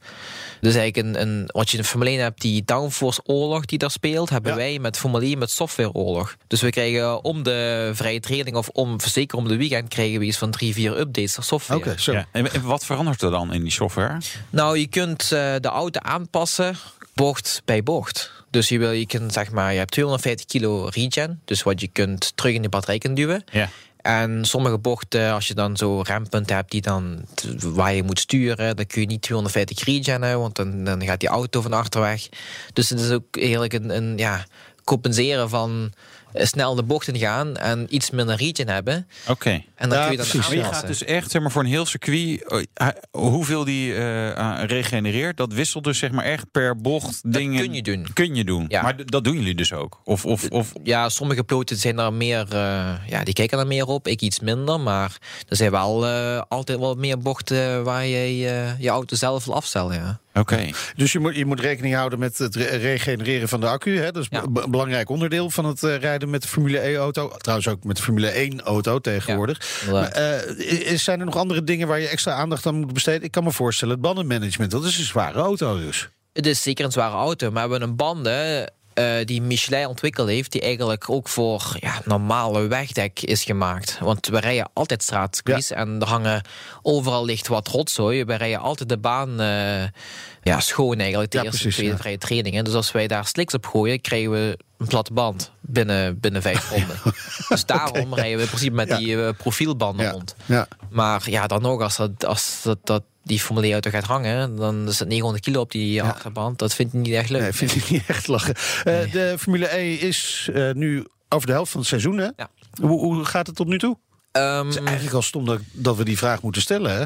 [0.61, 3.91] Dus eigenlijk een, een, wat je in Formule 1 hebt, die downforce oorlog die daar
[3.91, 4.57] speelt, hebben Ja.
[4.57, 6.35] wij met Formule 1 met software oorlog.
[6.47, 10.25] Dus we krijgen om de vrije training of om, zeker om de weekend, krijgen we
[10.25, 11.79] iets van drie, vier updates aan software.
[11.79, 12.11] Oké, zo.
[12.11, 12.25] Ja.
[12.31, 14.17] En en wat verandert er dan in die software?
[14.49, 15.29] Nou, je kunt eh,
[15.59, 16.75] de auto aanpassen
[17.13, 18.31] bocht bij bocht.
[18.49, 21.87] Dus je, wil, je, kunt, zeg maar, je hebt 250 kilo regen, dus wat je
[21.87, 23.43] kunt terug in de batterij kunt duwen.
[23.51, 23.69] Ja.
[24.05, 27.25] En sommige bochten, als je dan zo rempunten hebt die dan
[27.59, 31.29] waar je moet sturen, dan kun je niet 250 regenen, want dan, dan gaat die
[31.29, 32.29] auto van achter weg.
[32.73, 34.45] Dus het is ook eigenlijk een, een ja,
[34.83, 35.93] compenseren van
[36.35, 39.07] snel de bochten gaan en iets minder regen hebben.
[39.27, 39.63] Oké.
[39.75, 40.47] En dan Ja, kun je dan precies.
[40.47, 40.87] Maar je aanpassen.
[40.87, 45.53] gaat dus echt zeg maar, voor een heel circuit, eh, hoeveel die eh, regenereert, dat
[45.53, 47.61] wisselt dus zeg maar echt per bocht dingen.
[47.63, 48.07] kun je doen.
[48.13, 48.65] Kun je doen.
[48.67, 48.81] Ja.
[48.81, 49.99] Maar dat doen jullie dus ook.
[50.03, 53.85] Of, of, of Ja, sommige piloten zijn daar meer, eh, ja, die kijken daar meer
[53.85, 54.07] op.
[54.07, 55.17] Ik iets minder, maar
[55.49, 59.55] er zijn wel eh, altijd wel meer bochten waar je eh, je auto zelf wil
[59.55, 59.95] afstellen.
[59.95, 60.19] Ja.
[60.39, 60.69] Oké.
[60.95, 63.97] Dus je moet, je moet rekening houden met het re- regenereren van de accu.
[63.99, 64.11] Hè?
[64.11, 64.43] Dat is Ja.
[64.43, 67.27] een be- belangrijk onderdeel van het eh, rijden met de Formule E-auto.
[67.37, 69.81] Trouwens ook met de Formule 1-auto tegenwoordig.
[69.85, 73.23] Ja, maar, eh, zijn er nog andere dingen waar je extra aandacht aan moet besteden?
[73.23, 74.71] Ik kan me voorstellen, het bandenmanagement.
[74.71, 76.09] Dat is een zware auto dus.
[76.33, 80.27] Het is zeker een zware auto, maar we hebben een banden eh, die Michelin ontwikkeld
[80.27, 83.97] heeft, die eigenlijk ook voor ja, normale wegdek is gemaakt.
[83.99, 86.41] Want we rijden altijd straatcircuits en er hangen
[86.81, 88.25] overal ligt wat rotzooi.
[88.25, 89.83] We rijden altijd de baan eh,
[90.43, 92.63] ja, schoon eigenlijk, de Ja, eerste precies, tweede vrije trainingen.
[92.63, 96.69] Dus als wij daar sliks op gooien, krijgen we een platte band binnen, binnen vijf
[96.69, 96.97] ronden.
[97.49, 100.35] Dus daarom rijden we in principe met die eh, profielbanden rond.
[100.45, 100.67] Ja.
[100.89, 104.87] Maar ja, dan nog, als, dat, als dat, dat die Formule 1-auto gaat hangen, dan
[104.87, 106.59] is het 900 kilo op die achterband.
[106.59, 107.41] Dat vind ik niet echt leuk.
[107.41, 108.55] Nee, vind ik niet echt lachen.
[108.83, 112.29] Eh, De Formule E is eh, nu over de helft van het seizoen, hè?
[112.35, 112.49] Ja.
[112.81, 113.97] Hoe, hoe gaat het tot nu toe?
[114.35, 117.03] Ehm, Het is eigenlijk al stom dat, dat we die vraag moeten stellen, hè?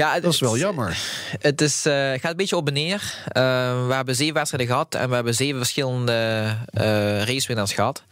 [0.00, 0.98] ja, het Dat is wel jammer.
[1.38, 3.14] Het is, eh, gaat een beetje op en neer.
[3.28, 3.42] Eh,
[3.86, 8.02] we hebben zeven wedstrijden gehad en we hebben zeven verschillende eh racewinnaars gehad.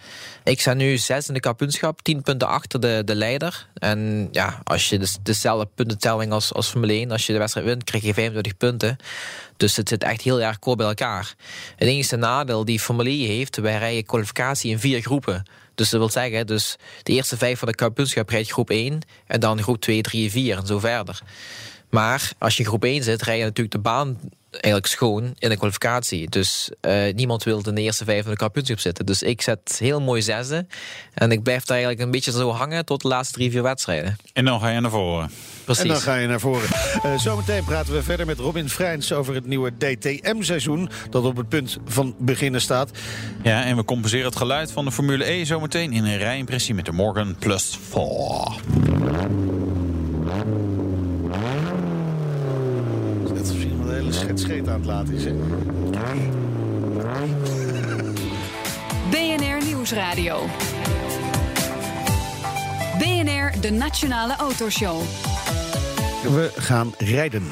[0.45, 3.69] Ik sta nu zes in de kampioenschap, tien punten achter de, de leider.
[3.75, 7.67] En ja, als je dus dezelfde puntentelling als, als Formule 1, als je de wedstrijd
[7.67, 8.97] wint, krijg je 25 punten.
[9.57, 11.35] Dus het zit echt heel erg kort bij elkaar.
[11.77, 15.45] Het enige nadeel die Formule 1 heeft, wij rijden kwalificatie in vier groepen.
[15.75, 19.41] Dus dat wil zeggen, dus de eerste vijf van de kampioenschap rijdt groep 1 en
[19.41, 21.23] dan groep 2, 3 en 4 en zo verder.
[21.91, 24.19] Maar als je in groep 1 zit, rij je natuurlijk de baan
[24.53, 26.29] eigenlijk schoon in de kwalificatie.
[26.29, 29.07] Dus eh, niemand wil in de eerste vijf van de kampioenschap zitten.
[29.07, 30.67] Dus ik zet heel mooi zesde.
[31.15, 34.17] En ik blijf daar eigenlijk een beetje zo hangen tot de laatste drie, vier wedstrijden.
[34.33, 35.31] En dan ga je naar voren.
[35.65, 35.83] Precies.
[35.83, 36.69] En dan ga je naar voren.
[37.03, 40.91] Eh, zometeen praten we verder met Robin Vrijns over het nieuwe DTM-seizoen...
[41.11, 42.91] dat op het punt van beginnen staat.
[43.43, 46.85] Ja, en we compenseren het geluid van de Formule E zometeen in een rijimpressie met
[46.85, 48.01] de Morgan Plus 4.
[53.29, 55.33] Dat is misschien wel een hele schet scheet aan het laten is, hè?
[59.11, 60.47] BNR Nieuwsradio.
[62.99, 65.01] BNR, de Nationale Autoshow.
[66.23, 67.43] We gaan rijden.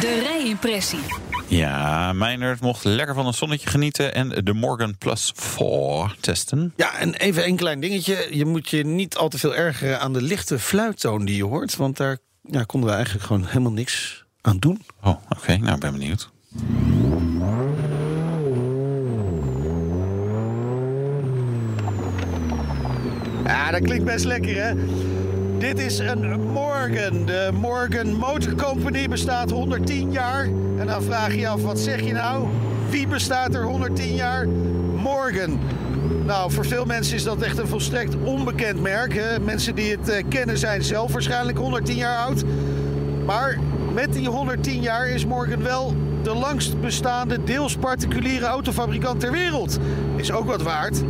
[0.00, 1.00] De rijimpressie.
[1.46, 6.72] Ja, Meijnerd mocht lekker van het zonnetje genieten en de Morgan Plus 4 testen.
[6.76, 8.28] Ja, en even een klein dingetje.
[8.30, 11.76] Je moet je niet al te veel ergeren aan de lichte fluittoon die je hoort.
[11.76, 14.80] Want daar ja, konden we eigenlijk gewoon helemaal niks aan doen.
[15.02, 16.30] Oh, oké, nou ben benieuwd.
[23.44, 24.74] Ja, dat klinkt best lekker, hè?
[25.58, 27.26] Dit is een Morgan.
[27.26, 30.44] De Morgan Motor Company bestaat 110 jaar.
[30.78, 32.46] En dan vraag je je af, wat zeg je nou?
[32.90, 34.48] Wie bestaat er 110 jaar?
[34.96, 35.58] Morgan.
[36.24, 39.14] Nou, voor veel mensen is dat echt een volstrekt onbekend merk.
[39.14, 39.40] Hè?
[39.40, 42.44] Mensen die het eh, kennen zijn zelf waarschijnlijk 110 jaar oud.
[43.26, 43.58] Maar
[43.96, 49.78] met die 110 jaar is Morgan wel de langst bestaande deels particuliere autofabrikant ter wereld.
[50.16, 51.02] Is ook wat waard.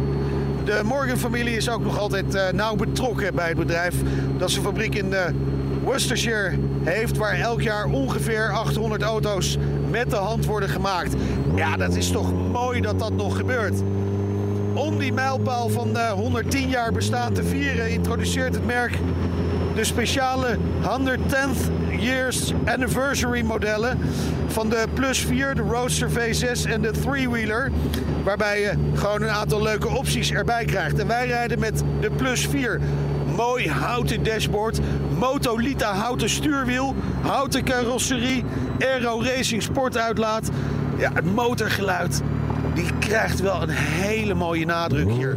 [0.65, 3.95] De Morgan-familie is ook nog altijd eh, nauw betrokken bij het bedrijf.
[4.39, 5.25] Dat zijn fabriek in eh,
[5.83, 9.57] Worcestershire heeft, waar elk jaar ongeveer 800 auto's
[9.91, 11.15] met de hand worden gemaakt.
[11.55, 13.83] Ja, dat is toch mooi dat dat nog gebeurt.
[14.75, 18.99] Om die mijlpaal van de 110 jaar bestaan te vieren, introduceert het merk
[19.77, 23.99] de speciale 110th Years Anniversary modellen
[24.47, 27.73] van de Plus 4, de Roadster V6 en de Three-Wheeler.
[28.25, 30.99] Waarbij je gewoon een aantal leuke opties erbij krijgt.
[30.99, 32.81] En wij rijden met de Plus 4.
[33.37, 34.81] Mooi houten dashboard,
[35.19, 38.45] Motolita houten stuurwiel, houten carrosserie,
[38.79, 40.51] Aero Racing sportuitlaat.
[40.99, 42.23] Ja, het motorgeluid,
[42.75, 45.37] die krijgt wel een hele mooie nadruk hier.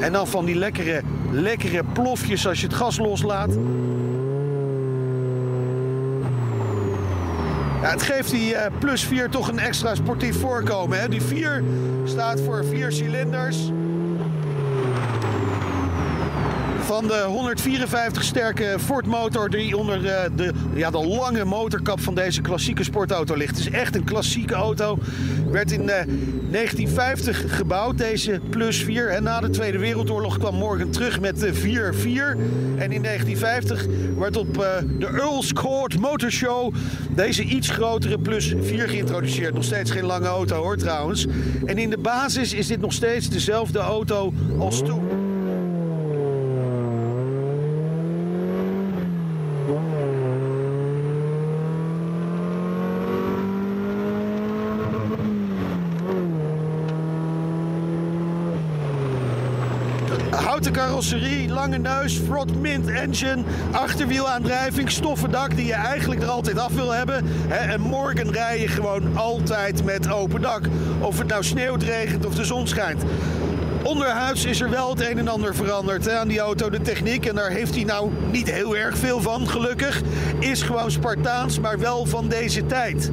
[0.00, 3.50] En dan van die lekkere, lekkere plofjes als je het gas loslaat.
[7.82, 11.00] Ja, het geeft die eh, plus 4 toch een extra sportief voorkomen.
[11.00, 11.08] Hè?
[11.08, 11.62] Die 4
[12.04, 13.56] staat voor vier cilinders.
[16.80, 22.14] Van de 154 sterke Ford motor die onder eh, de, ja, de lange motorkap van
[22.14, 23.56] deze klassieke sportauto ligt.
[23.56, 24.98] Het is echt een klassieke auto.
[25.50, 26.06] Werd in eh,
[26.50, 29.08] 1950 gebouwd, deze Plus 4.
[29.08, 31.58] En na de Tweede Wereldoorlog kwam Morgan terug met de 4-4.
[32.76, 33.86] En in 1950
[34.18, 36.74] werd op eh, de Earl's Court Motor Show
[37.10, 39.54] deze iets grotere Plus 4 geïntroduceerd.
[39.54, 41.26] Nog steeds geen lange auto hoor trouwens.
[41.66, 45.37] En in de basis is dit nog steeds dezelfde auto als toen.
[60.68, 66.58] Houten carrosserie, lange neus, front mint engine, achterwielaandrijving, stoffen dak die je eigenlijk er altijd
[66.58, 67.24] af wil hebben.
[67.48, 70.62] En morgen rij je gewoon altijd met open dak.
[71.00, 73.02] Of het nou sneeuwt, regent of de zon schijnt.
[73.82, 77.26] Onderhuids is er wel het een en ander veranderd hè, aan die auto, de techniek.
[77.26, 80.02] En daar heeft hij nou niet heel erg veel van, gelukkig.
[80.38, 83.10] Is gewoon Spartaans, maar wel van deze tijd.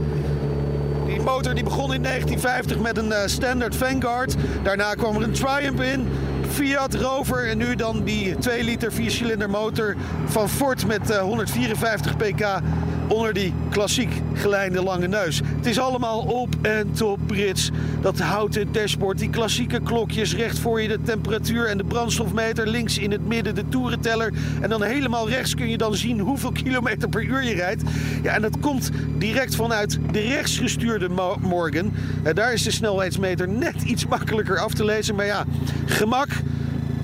[1.05, 4.35] Die motor die begon in 1950 met een eh, Standard Vanguard.
[4.63, 6.07] Daarna kwam er een Triumph in.
[6.55, 7.49] Fiat Rover.
[7.49, 9.95] En nu dan die 2 liter 4-cilinder motor
[10.25, 12.59] van Ford met eh, 154 pk
[13.07, 15.41] onder die klassiek gelijnde lange neus.
[15.55, 17.71] Het is allemaal op en top Brits.
[18.01, 22.97] Dat houten dashboard, die klassieke klokjes, recht voor je de temperatuur en de brandstofmeter, links
[22.97, 27.09] in het midden de toerenteller en dan helemaal rechts kun je dan zien hoeveel kilometer
[27.09, 27.83] per uur je rijdt.
[28.23, 31.93] Ja, en dat komt direct vanuit de rechtsgestuurde Mo- Morgan.
[32.23, 35.45] Eh, daar is de snelheidsmeter net iets makkelijker af te lezen, maar ja,
[35.85, 36.27] gemak.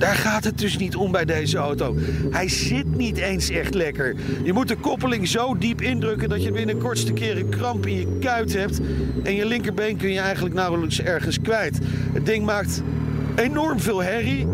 [0.02, 1.95] Daar gaat het dus niet om bij deze auto.
[2.32, 4.16] Hij zit niet eens echt lekker.
[4.43, 7.95] Je moet de koppeling zo diep indrukken dat je binnen kortste keer een kramp in
[7.95, 8.80] je kuit hebt.
[9.24, 11.80] En je linkerbeen kun je eigenlijk nauwelijks ergens kwijt.
[12.14, 12.82] Het ding maakt
[13.36, 14.47] enorm veel herrie.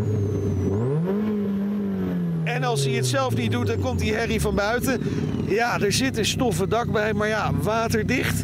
[2.43, 5.01] En als hij het zelf niet doet, dan komt die herrie van buiten.
[5.45, 8.43] Ja, er zit een stoffen dak bij, maar ja, waterdicht.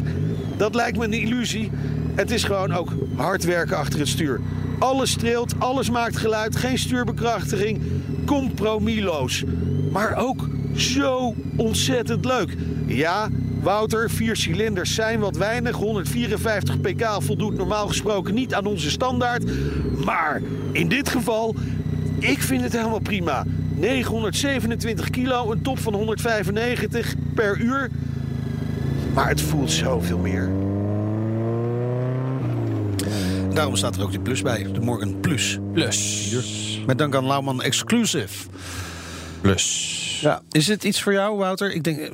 [0.56, 1.70] Dat lijkt me een illusie.
[2.14, 4.40] Het is gewoon ook hard werken achter het stuur.
[4.78, 7.80] Alles streelt, alles maakt geluid, geen stuurbekrachtiging.
[8.24, 9.44] Compromisloos.
[9.92, 12.56] Maar ook zo ontzettend leuk.
[12.86, 13.28] Ja,
[13.64, 15.76] Wouter, vier cilinders zijn wat weinig.
[15.76, 19.44] 154 pk voldoet normaal gesproken niet aan onze standaard.
[20.04, 21.54] Maar in dit geval,
[22.18, 23.44] ik vind het helemaal prima.
[23.74, 27.90] 927 kilo, een top van 195 per uur.
[29.14, 30.48] Maar het voelt zoveel meer.
[33.54, 34.72] Daarom staat er ook die plus bij.
[34.72, 35.58] De Morgan Plus.
[35.72, 36.80] Plus.
[36.86, 38.48] Met dank aan Lauwman Exclusive.
[39.40, 40.18] Plus.
[40.20, 40.42] Ja.
[40.50, 41.72] Is het iets voor jou, Wouter?
[41.72, 42.10] Ik denk, eh,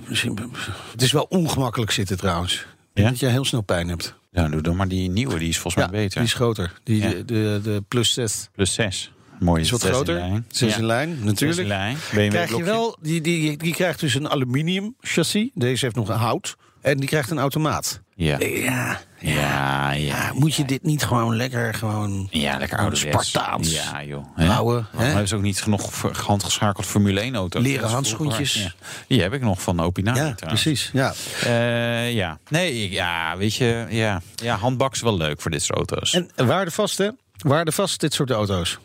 [0.93, 2.67] het is wel ongemakkelijk zitten trouwens.
[2.95, 3.09] Ja?
[3.09, 4.15] Dat je heel snel pijn hebt.
[4.33, 6.19] Ja, doe dan maar die nieuwe, die is volgens mij beter.
[6.19, 6.73] die is groter.
[6.85, 7.09] Die, Ja.
[7.09, 9.13] de, de, de Plus 6 Plus 6.
[9.39, 9.63] Mooi.
[9.63, 10.15] is wat zes in groter.
[10.15, 10.45] lijn.
[10.49, 11.69] Zes in lijn, Zes in natuurlijk.
[11.69, 11.97] lijn.
[12.15, 15.51] BMW Krijg je wel, die, die, die krijgt dus een aluminium chassis.
[15.55, 16.57] Deze heeft nog een hout.
[16.81, 18.01] En die krijgt een automaat.
[18.15, 18.39] Ja.
[18.39, 20.33] Ja, Ja, ja.
[20.35, 22.29] moet je dit niet gewoon lekker gewoon...
[22.31, 23.29] Ja, lekker ouderwets.
[23.29, 23.73] Spartaans.
[23.73, 24.57] Ja, joh.
[24.57, 25.05] Oude, hè?
[25.05, 27.61] hebben ze ook niet genoeg handgeschakeld Formule 1 auto?
[27.61, 28.77] Leren handschoentjes.
[29.07, 30.91] Die heb ik nog van Opinari Ja, precies.
[30.93, 31.15] Ja.
[31.45, 32.39] Eh, ja.
[32.49, 34.23] Nee, ja, weet je, ja.
[34.35, 36.13] Ja, handbak is wel leuk voor dit soort auto's.
[36.15, 37.09] En waardevast, hè?
[37.37, 38.79] Waardevast, dit soort auto's.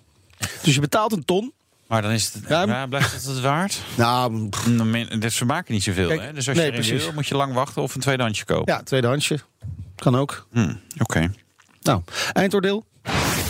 [0.63, 1.53] Dus je betaalt een ton.
[1.87, 2.69] Maar dan is het, Ruim.
[2.69, 3.81] ja, blijft het het waard?
[3.95, 4.49] Nou,
[5.29, 6.33] ze maken niet zoveel, Kijk, hè?
[6.33, 7.03] Dus als je nee, er precies.
[7.03, 8.73] wil, moet je lang wachten of een tweedehandsje kopen.
[8.73, 9.39] ja, tweedehandsje.
[9.95, 10.47] Kan ook.
[10.51, 11.31] Hm, Oké.
[11.81, 12.01] Nou,
[12.33, 12.85] eindoordeel?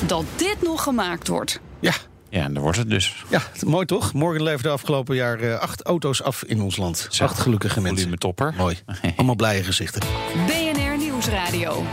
[0.08, 1.60] Dat dit nog gemaakt wordt.
[1.80, 1.94] Ja,
[2.30, 3.24] Ja, en dan wordt het dus.
[3.30, 4.14] ja mooi toch?
[4.14, 7.08] Morgen leverde afgelopen jaar eh, acht auto's af in ons land.
[7.10, 7.24] Zo.
[7.24, 7.98] Acht gelukkige mensen.
[7.98, 8.54] Volume topper.
[8.58, 8.78] Mooi.
[9.16, 10.02] Allemaal blije gezichten.
[10.48, 11.84] BNR Nieuwsradio.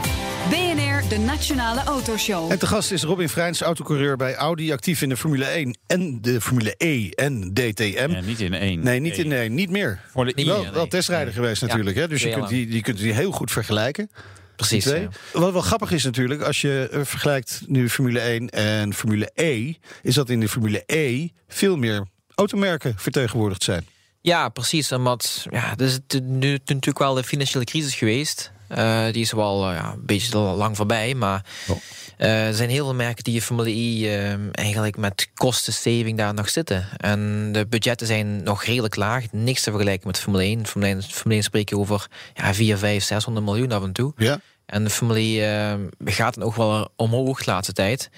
[1.12, 2.50] De Nationale Autoshow.
[2.50, 6.22] En te gast is Robin Freins, autocoureur bij Audi, actief in de Formule 1 en
[6.22, 8.10] de Formule E en DTM.
[8.10, 8.84] Ja, niet in één.
[8.84, 10.00] Nee, niet in nee, niet meer.
[10.10, 11.96] Voor de I, wel, testrijder geweest Ja, natuurlijk.
[11.96, 12.08] Hè?
[12.08, 14.10] Dus je kunt, die, die kunt die heel goed vergelijken.
[14.56, 14.84] Precies.
[14.84, 15.08] Ja.
[15.32, 19.72] Wat wel grappig is natuurlijk, als je eh, vergelijkt nu Formule 1 en Formule E,
[20.02, 23.86] is dat in de Formule E veel meer automerken vertegenwoordigd zijn.
[24.20, 24.92] Ja, precies.
[24.92, 28.52] Omdat ja, het is het- nu natuurlijk wel de financiële crisis geweest.
[28.76, 31.14] Eh, die is wel eh, ja, een beetje lang voorbij.
[31.14, 31.76] Maar Oh.
[32.16, 36.34] eh, er zijn heel veel merken die in Formule E eh, eigenlijk met kostensaving daar
[36.34, 36.88] nog zitten.
[36.96, 39.24] En de budgetten zijn nog redelijk laag.
[39.30, 40.66] Niks te vergelijken met Formule 1.
[40.66, 44.12] Formule 1, Formule 1 spreek je over ja, 4, 5, 600 miljoen af en toe.
[44.16, 44.40] Ja.
[44.66, 45.74] En de Formule E, eh,
[46.14, 48.10] gaat dan ook wel omhoog de laatste tijd.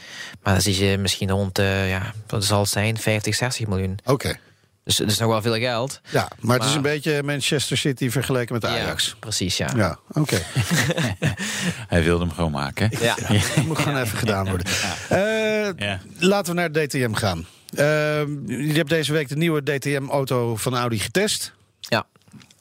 [0.43, 3.99] Maar dan zie je misschien rond, eh, ja, wat zal het zijn, 50, 60 miljoen.
[4.05, 4.39] Oké.
[4.85, 6.01] Dus het is nog wel veel geld.
[6.11, 9.07] Ja, maar het is een beetje Manchester City vergeleken met Ajax.
[9.07, 9.71] Ja, precies, ja.
[9.77, 10.39] Ja, oké.
[11.89, 12.91] Hij wilde hem gewoon maken.
[12.99, 13.05] hè?
[13.05, 13.15] Ja.
[13.55, 14.67] Dat moet gewoon even gedaan worden.
[15.09, 15.19] Eh,
[15.89, 16.01] Ja.
[16.19, 17.47] Laten we naar de DTM gaan.
[17.75, 17.85] Eh,
[18.47, 21.53] je hebt deze week de nieuwe DTM-auto van Audi getest.
[21.81, 22.07] Ja.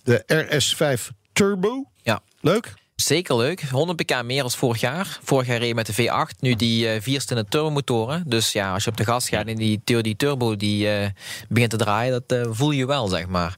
[0.04, 1.90] De RS5 Turbo.
[2.02, 2.20] Ja.
[2.42, 2.74] Leuk.
[3.04, 3.62] Zeker leuk.
[3.62, 5.20] 100 pk meer als vorig jaar.
[5.24, 8.24] Vorig jaar reed je met de V8, nu die eh vierstende turbomotoren.
[8.28, 11.10] Dus ja, als je op de gas gaat en die, die turbo die, eh,
[11.50, 13.58] begint te draaien, dat eh, voel je wel, zeg maar.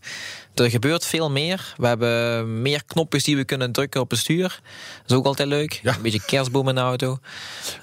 [0.56, 1.74] Er gebeurt veel meer.
[1.78, 4.60] We hebben meer knopjes die we kunnen drukken op het stuur.
[5.02, 5.80] Dat is ook altijd leuk.
[5.84, 5.96] Ja.
[5.96, 7.18] Een beetje kerstboom in de auto.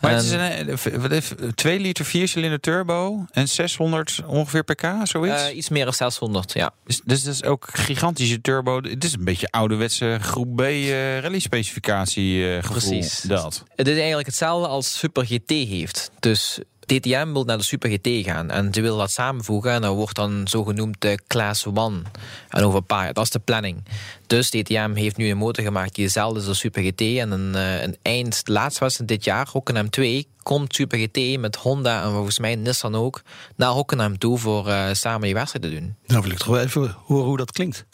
[0.00, 4.20] Maar En- het is een eh, wat heeft- 2 liter 4 cilinder turbo en 600
[4.26, 5.42] ongeveer pk, zoiets.
[5.42, 6.70] eh, iets meer dan 600, ja.
[6.86, 8.80] dus, dus dat is ook gigantische turbo.
[8.82, 12.90] Het is een beetje ouderwetse groep B eh rally specificatie eh, gevoel.
[12.90, 13.20] Precies.
[13.20, 13.62] Dat.
[13.76, 16.10] Het is eigenlijk hetzelfde als Super GT heeft.
[16.20, 16.58] Dus
[16.98, 20.16] DTM wil naar de Super GT gaan en ze willen dat samenvoegen en dat wordt
[20.16, 22.02] dan zogenoemd de Class 1.
[22.48, 23.84] En over een paar jaar, dat is de planning.
[24.26, 27.54] Dus DTM heeft nu een motor gemaakt die hetzelfde is als Super GT en een,
[27.54, 32.02] eh, een eind, laatst was het dit jaar, Hockenheim 2, komt Super GT met Honda
[32.02, 33.22] en volgens mij Nissan ook
[33.56, 35.94] naar Hockenheim toe voor eh, samen die wedstrijd te doen.
[36.06, 37.86] Nou wil ik toch wel even horen hoe dat klinkt.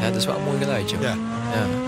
[0.00, 0.96] dat is wel een mooi geluidje.
[1.00, 1.16] Ja.
[1.54, 1.83] Ja.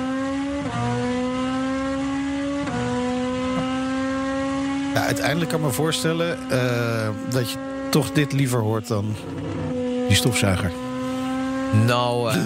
[4.96, 7.58] Ja, uiteindelijk kan ik me voorstellen eh, dat je
[7.90, 9.14] toch dit liever hoort dan
[10.06, 10.70] die stofzuiger.
[11.86, 12.30] Nou,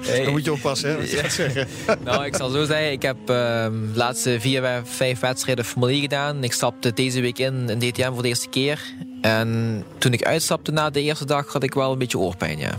[0.00, 1.68] hey, Dan moet je oppassen, hè, wat je gaat zeggen.
[2.04, 6.00] nou, ik zal zo zeggen, ik heb ehm, de laatste vier, vijf wedstrijden Formule 1
[6.00, 6.44] gedaan.
[6.44, 8.80] Ik stapte deze week in in DTM voor de eerste keer.
[9.20, 12.72] En toen ik uitstapte na de eerste dag had ik wel een beetje oorpijn, ja.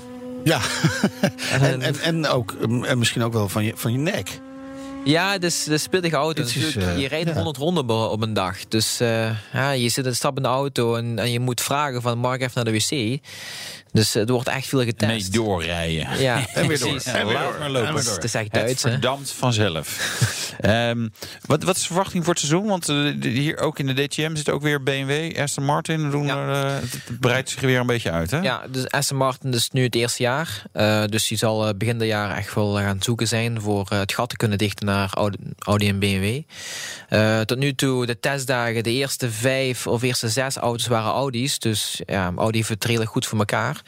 [0.43, 0.59] Ja,
[1.61, 4.39] en, en, en, ook, mm, en misschien ook wel van je, van je nek.
[5.03, 6.41] Ja, het is, het is een pittige auto.
[6.41, 7.35] Is, Natuurlijk, eh, je rijdt ja.
[7.35, 8.67] 100 ronden op- een dag.
[8.67, 12.01] Dus eh, ja, je zit een stap in de auto en, en je moet vragen
[12.01, 13.19] van mag ik even naar de wc.
[13.91, 15.11] Dus eh, er wordt echt veel getest.
[15.11, 16.19] Nee, doorrijden.
[16.19, 16.89] Ja, En weer door.
[16.89, 17.03] precies.
[17.13, 17.55] En weer door.
[17.59, 17.87] maar lopen.
[17.87, 17.99] En weer Het door.
[17.99, 18.89] is- het is echt Het Duits, hè?
[18.91, 19.87] verdampt vanzelf.
[20.59, 21.07] Ehm,
[21.45, 22.67] wat, wat is de verwachting voor het seizoen?
[22.67, 26.09] Want eh, de- hier ook in de DTM zit ook weer BMW, Aston Martin.
[26.11, 26.37] Doen Ja.
[26.37, 28.39] er, eh, het, het breidt zich weer een beetje uit, hè?
[28.39, 30.63] Ja, dus Aston Martin is nu het eerste jaar.
[30.71, 34.29] Eh, dus die zal begin dit jaar echt wel gaan zoeken zijn voor het gat
[34.29, 36.41] te kunnen dichten naar Audi, Audi en BMW.
[37.09, 41.59] Eh, tot nu toe, de testdagen, de eerste vijf of eerste zes auto's waren Audi's.
[41.59, 43.78] Dus ja, Audi heeft het redelijk goed voor elkaar.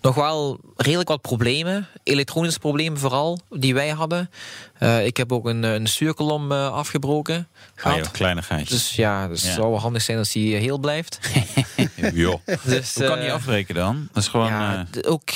[0.00, 4.30] Nog wel redelijk wat problemen, elektronische problemen vooral, die wij hadden.
[4.78, 7.98] Eh, ik heb ook een, een stuurkolom eh, afgebroken Ah, gehad.
[7.98, 8.68] joh, kleinigheid.
[8.68, 9.46] Dus ja, dus Ja.
[9.48, 11.18] het zou wel handig zijn als hij eh, heel blijft.
[12.12, 12.40] Joh.
[12.64, 14.08] Dus, Hoe kan die afbreken dan?
[14.12, 14.46] Dat is gewoon...
[14.46, 15.30] ja, ook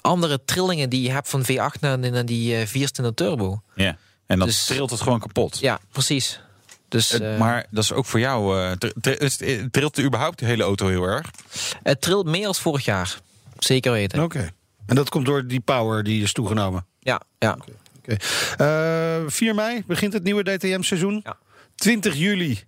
[0.00, 3.62] andere trillingen die je hebt van V8 naar, naar die eh vierstende turbo.
[3.74, 3.96] ja.
[4.26, 5.58] En dan dus- trilt het gewoon kapot.
[5.58, 6.40] Ja, precies.
[6.90, 8.58] Dus Het- eh, maar dat is ook voor jou...
[9.02, 9.20] eh,
[9.56, 11.30] eh, trilt überhaupt de hele auto heel erg?
[11.82, 13.18] het trilt meer als vorig jaar.
[13.58, 14.22] Zeker weten.
[14.22, 14.50] Oké.
[14.86, 16.86] En dat komt door die power die is toegenomen.
[17.00, 17.58] Ja, ja.
[17.98, 18.16] Oké.
[18.56, 21.20] Eh, 4 mei begint het nieuwe DTM-seizoen.
[21.24, 21.36] Ja.
[21.74, 22.60] 20 juli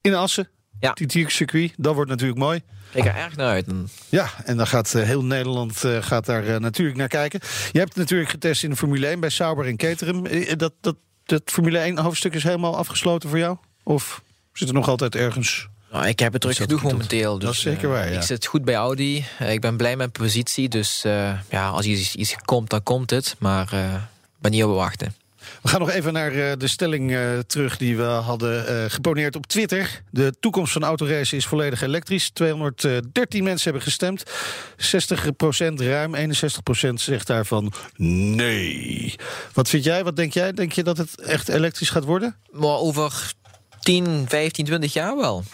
[0.00, 0.48] in Assen.
[0.80, 0.92] Ja.
[0.92, 1.72] TT-circuit.
[1.76, 2.62] Dat wordt natuurlijk mooi.
[2.92, 3.66] Kijk er erg naar uit.
[4.08, 7.40] Ja, en dan gaat eh, heel Nederland eh, gaat daar eh, natuurlijk naar kijken.
[7.72, 10.26] Je hebt het natuurlijk getest in de Formule 1 bij Sauber en Caterham.
[10.26, 13.56] Eh, Dat, dat, dat Formule 1 hoofdstuk is helemaal afgesloten voor jou?
[13.82, 15.68] Of zit er nog altijd ergens?
[15.92, 17.34] Nou, ik heb het druk genoeg momenteel.
[17.34, 18.16] Dus, Dat is zeker eh, waar, ja.
[18.16, 19.24] Ik zit goed bij Audi.
[19.38, 20.68] Eh, ik ben blij met mijn positie.
[20.68, 23.36] Dus eh, ja, als iets, iets komt, dan komt het.
[23.38, 25.14] Maar ik ben niet op wachten.
[25.62, 29.36] We gaan nog even naar eh, de stelling eh, terug die we hadden eh, geponeerd
[29.36, 30.02] op Twitter.
[30.10, 32.30] De toekomst van autoracen is volledig elektrisch.
[32.30, 34.24] 213 mensen hebben gestemd.
[34.76, 36.20] 60% ruim, 61%
[36.94, 39.14] zegt daarvan nee.
[39.52, 40.04] Wat vind jij?
[40.04, 40.52] Wat denk jij?
[40.52, 42.36] Denk je dat het echt elektrisch gaat worden?
[42.50, 43.32] Maar over
[43.80, 45.44] 10, 15, 20 jaar wel.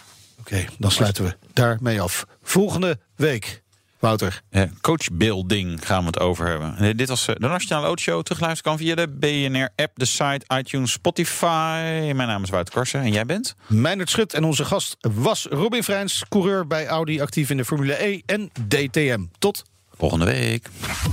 [0.40, 2.26] Oké, dan sluiten we daarmee af.
[2.42, 3.62] Volgende week,
[4.06, 4.42] Wouter.
[4.50, 6.96] Eh, coachbuilding gaan we het over hebben.
[6.96, 8.22] Dit was eh, de Nationale Autoshow.
[8.22, 12.12] Terugluisteren kan via de BNR-app, de site, iTunes, Spotify.
[12.14, 13.54] Mijn naam is Wouter Karsen en jij bent?
[13.66, 18.04] Meijnerd Schut en onze gast was Robin Freins, coureur bij Audi, actief in de Formule
[18.04, 19.24] E en DTM.
[19.38, 19.64] Tot
[19.98, 20.68] Volgende week.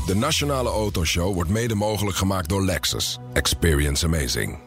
[0.05, 3.17] De Nationale Autoshow wordt mede mogelijk gemaakt door Lexus.
[3.33, 4.62] Experience amazing.